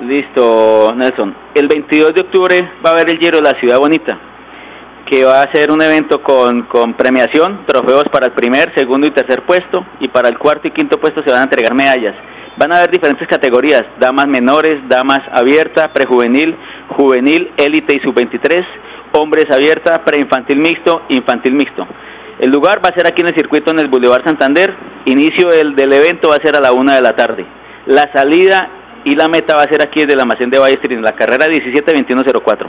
Listo, 0.00 0.92
Nelson. 0.94 1.34
El 1.54 1.68
22 1.68 2.14
de 2.14 2.22
octubre 2.22 2.70
va 2.84 2.90
a 2.90 2.92
haber 2.92 3.10
el 3.12 3.18
Giro 3.18 3.38
de 3.38 3.50
la 3.50 3.58
Ciudad 3.58 3.78
Bonita, 3.78 4.18
que 5.06 5.24
va 5.24 5.40
a 5.40 5.52
ser 5.52 5.70
un 5.70 5.80
evento 5.80 6.22
con, 6.22 6.64
con 6.64 6.94
premiación, 6.94 7.64
trofeos 7.66 8.04
para 8.12 8.26
el 8.26 8.32
primer, 8.32 8.74
segundo 8.76 9.06
y 9.06 9.12
tercer 9.12 9.42
puesto, 9.46 9.86
y 10.00 10.08
para 10.08 10.28
el 10.28 10.38
cuarto 10.38 10.68
y 10.68 10.72
quinto 10.72 10.98
puesto 10.98 11.22
se 11.22 11.30
van 11.30 11.40
a 11.40 11.44
entregar 11.44 11.74
medallas. 11.74 12.14
Van 12.58 12.72
a 12.72 12.78
haber 12.78 12.90
diferentes 12.90 13.26
categorías, 13.28 13.84
damas 13.98 14.26
menores, 14.26 14.80
damas 14.88 15.20
abierta, 15.32 15.92
prejuvenil, 15.92 16.56
juvenil, 16.88 17.52
élite 17.56 17.96
y 17.96 18.00
sub-23, 18.00 18.64
hombres 19.12 19.46
abierta, 19.50 20.04
preinfantil 20.04 20.58
mixto, 20.58 21.02
infantil 21.08 21.54
mixto. 21.54 21.86
El 22.38 22.50
lugar 22.50 22.84
va 22.84 22.90
a 22.90 22.94
ser 22.94 23.06
aquí 23.06 23.22
en 23.22 23.28
el 23.28 23.34
circuito 23.34 23.70
en 23.70 23.78
el 23.78 23.88
Boulevard 23.88 24.24
Santander. 24.24 24.74
Inicio 25.06 25.48
del, 25.48 25.74
del 25.74 25.92
evento 25.92 26.28
va 26.28 26.36
a 26.36 26.44
ser 26.44 26.56
a 26.56 26.60
la 26.60 26.72
una 26.72 26.94
de 26.94 27.00
la 27.00 27.16
tarde. 27.16 27.46
La 27.86 28.10
salida 28.12 28.68
y 29.04 29.14
la 29.14 29.28
meta 29.28 29.56
va 29.56 29.62
a 29.62 29.72
ser 29.72 29.80
aquí 29.80 30.00
desde 30.00 30.14
el 30.14 30.20
almacén 30.20 30.50
de 30.50 30.58
Ballester 30.58 30.92
en 30.92 31.02
la 31.02 31.12
carrera 31.12 31.46
172104. 31.48 32.68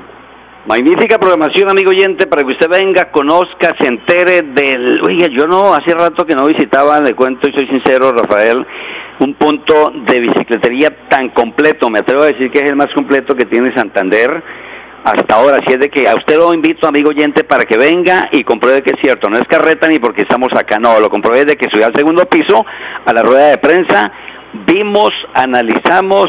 Magnífica 0.67 1.17
programación, 1.17 1.69
amigo 1.69 1.91
oyente, 1.91 2.27
para 2.27 2.43
que 2.43 2.51
usted 2.51 2.67
venga, 2.69 3.09
conozca, 3.09 3.73
se 3.79 3.87
entere 3.87 4.41
del... 4.53 5.01
Oiga, 5.01 5.27
yo 5.31 5.47
no, 5.47 5.73
hace 5.73 5.95
rato 5.95 6.25
que 6.25 6.35
no 6.35 6.45
visitaba, 6.45 6.99
le 6.99 7.13
cuento 7.13 7.49
y 7.49 7.53
soy 7.53 7.67
sincero, 7.67 8.11
Rafael, 8.11 8.65
un 9.19 9.33
punto 9.35 9.91
de 10.05 10.19
bicicletería 10.19 10.89
tan 11.09 11.29
completo, 11.29 11.89
me 11.89 11.99
atrevo 11.99 12.23
a 12.23 12.27
decir 12.27 12.51
que 12.51 12.59
es 12.59 12.69
el 12.69 12.75
más 12.75 12.93
completo 12.93 13.33
que 13.33 13.45
tiene 13.45 13.73
Santander 13.73 14.43
hasta 15.11 15.35
ahora, 15.35 15.57
así 15.57 15.73
es 15.73 15.79
de 15.79 15.89
que 15.89 16.07
a 16.07 16.15
usted 16.15 16.35
lo 16.35 16.53
invito, 16.53 16.87
amigo 16.87 17.09
oyente, 17.09 17.43
para 17.45 17.63
que 17.63 17.77
venga 17.77 18.27
y 18.31 18.43
compruebe 18.43 18.83
que 18.83 18.91
es 18.91 19.01
cierto, 19.01 19.29
no 19.29 19.37
es 19.37 19.47
carreta 19.47 19.87
ni 19.87 19.99
porque 19.99 20.23
estamos 20.23 20.49
acá, 20.53 20.79
no, 20.79 20.99
lo 20.99 21.09
compruebe 21.09 21.45
de 21.45 21.55
que 21.55 21.69
subí 21.71 21.83
al 21.83 21.95
segundo 21.95 22.25
piso, 22.25 22.65
a 23.05 23.13
la 23.13 23.23
rueda 23.23 23.49
de 23.49 23.57
prensa, 23.57 24.11
vimos, 24.65 25.09
analizamos 25.33 26.27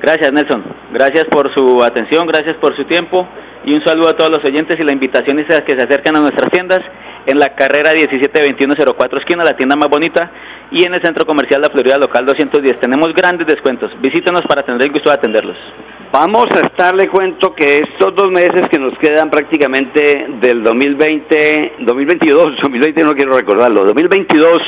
Gracias, 0.00 0.32
Nelson. 0.32 0.64
Gracias 0.92 1.26
por 1.26 1.54
su 1.54 1.80
atención, 1.82 2.26
gracias 2.26 2.56
por 2.56 2.74
su 2.76 2.84
tiempo 2.86 3.28
y 3.64 3.74
un 3.74 3.84
saludo 3.84 4.08
a 4.10 4.16
todos 4.16 4.30
los 4.30 4.44
oyentes 4.44 4.80
y 4.80 4.82
la 4.82 4.92
invitación 4.92 5.38
es 5.38 5.48
a 5.56 5.64
que 5.64 5.76
se 5.76 5.84
acerquen 5.84 6.16
a 6.16 6.20
nuestras 6.20 6.50
tiendas 6.50 6.80
en 7.26 7.38
la 7.38 7.54
carrera 7.54 7.92
172104 7.92 9.18
esquina, 9.18 9.44
la 9.44 9.56
tienda 9.56 9.76
más 9.76 9.88
bonita, 9.88 10.30
y 10.70 10.84
en 10.86 10.94
el 10.94 11.02
centro 11.02 11.26
comercial 11.26 11.60
La 11.60 11.70
Florida 11.70 11.98
local 11.98 12.24
210. 12.26 12.80
Tenemos 12.80 13.12
grandes 13.14 13.46
descuentos. 13.46 13.90
Visítenos 14.00 14.42
para 14.48 14.62
tener 14.62 14.82
el 14.82 14.92
gusto 14.92 15.10
de 15.10 15.16
atenderlos. 15.16 15.56
Vamos 16.12 16.46
a 16.54 16.66
estar, 16.66 16.94
le 16.94 17.08
cuento 17.08 17.54
que 17.54 17.76
estos 17.76 18.14
dos 18.14 18.30
meses 18.30 18.68
que 18.70 18.78
nos 18.78 18.98
quedan 18.98 19.30
prácticamente 19.30 20.26
del 20.40 20.62
2020, 20.62 21.74
2022, 21.80 22.56
2020 22.62 23.04
no 23.04 23.14
quiero 23.14 23.32
recordarlo, 23.32 23.84
2022 23.84 24.58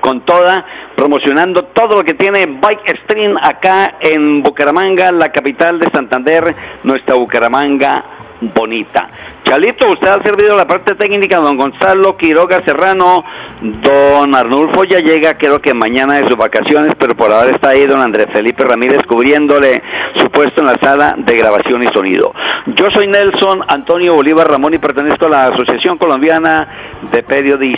con 0.00 0.22
toda, 0.22 0.64
promocionando 0.96 1.66
todo 1.74 1.98
lo 1.98 2.02
que 2.02 2.14
tiene 2.14 2.46
Bike 2.46 2.90
Extreme 2.90 3.38
acá 3.40 3.98
en 4.00 4.42
Bucaramanga, 4.42 5.12
la 5.12 5.28
capital 5.28 5.78
de 5.78 5.88
Santander, 5.92 6.54
nuestra 6.82 7.14
Bucaramanga 7.14 8.04
bonita. 8.40 9.08
Chalito, 9.48 9.88
usted 9.88 10.08
ha 10.08 10.22
servido 10.22 10.54
la 10.54 10.66
parte 10.66 10.94
técnica, 10.94 11.38
don 11.38 11.56
Gonzalo 11.56 12.18
Quiroga 12.18 12.60
Serrano, 12.66 13.24
don 13.62 14.34
Arnulfo 14.34 14.84
ya 14.84 14.98
llega, 14.98 15.38
creo 15.38 15.58
que 15.58 15.72
mañana 15.72 16.16
de 16.16 16.26
sus 16.26 16.36
vacaciones, 16.36 16.92
pero 16.98 17.14
por 17.14 17.32
ahora 17.32 17.52
está 17.52 17.70
ahí 17.70 17.86
don 17.86 17.98
Andrés 17.98 18.26
Felipe 18.30 18.62
Ramírez 18.64 19.06
cubriéndole 19.06 19.82
su 20.16 20.28
puesto 20.28 20.60
en 20.60 20.66
la 20.66 20.74
sala 20.82 21.14
de 21.16 21.34
grabación 21.34 21.82
y 21.82 21.86
sonido. 21.86 22.30
Yo 22.66 22.90
soy 22.92 23.06
Nelson 23.06 23.64
Antonio 23.66 24.12
Bolívar 24.12 24.50
Ramón 24.50 24.74
y 24.74 24.78
pertenezco 24.78 25.24
a 25.24 25.30
la 25.30 25.44
Asociación 25.46 25.96
Colombiana 25.96 26.68
de 27.10 27.22
Periodistas 27.22 27.77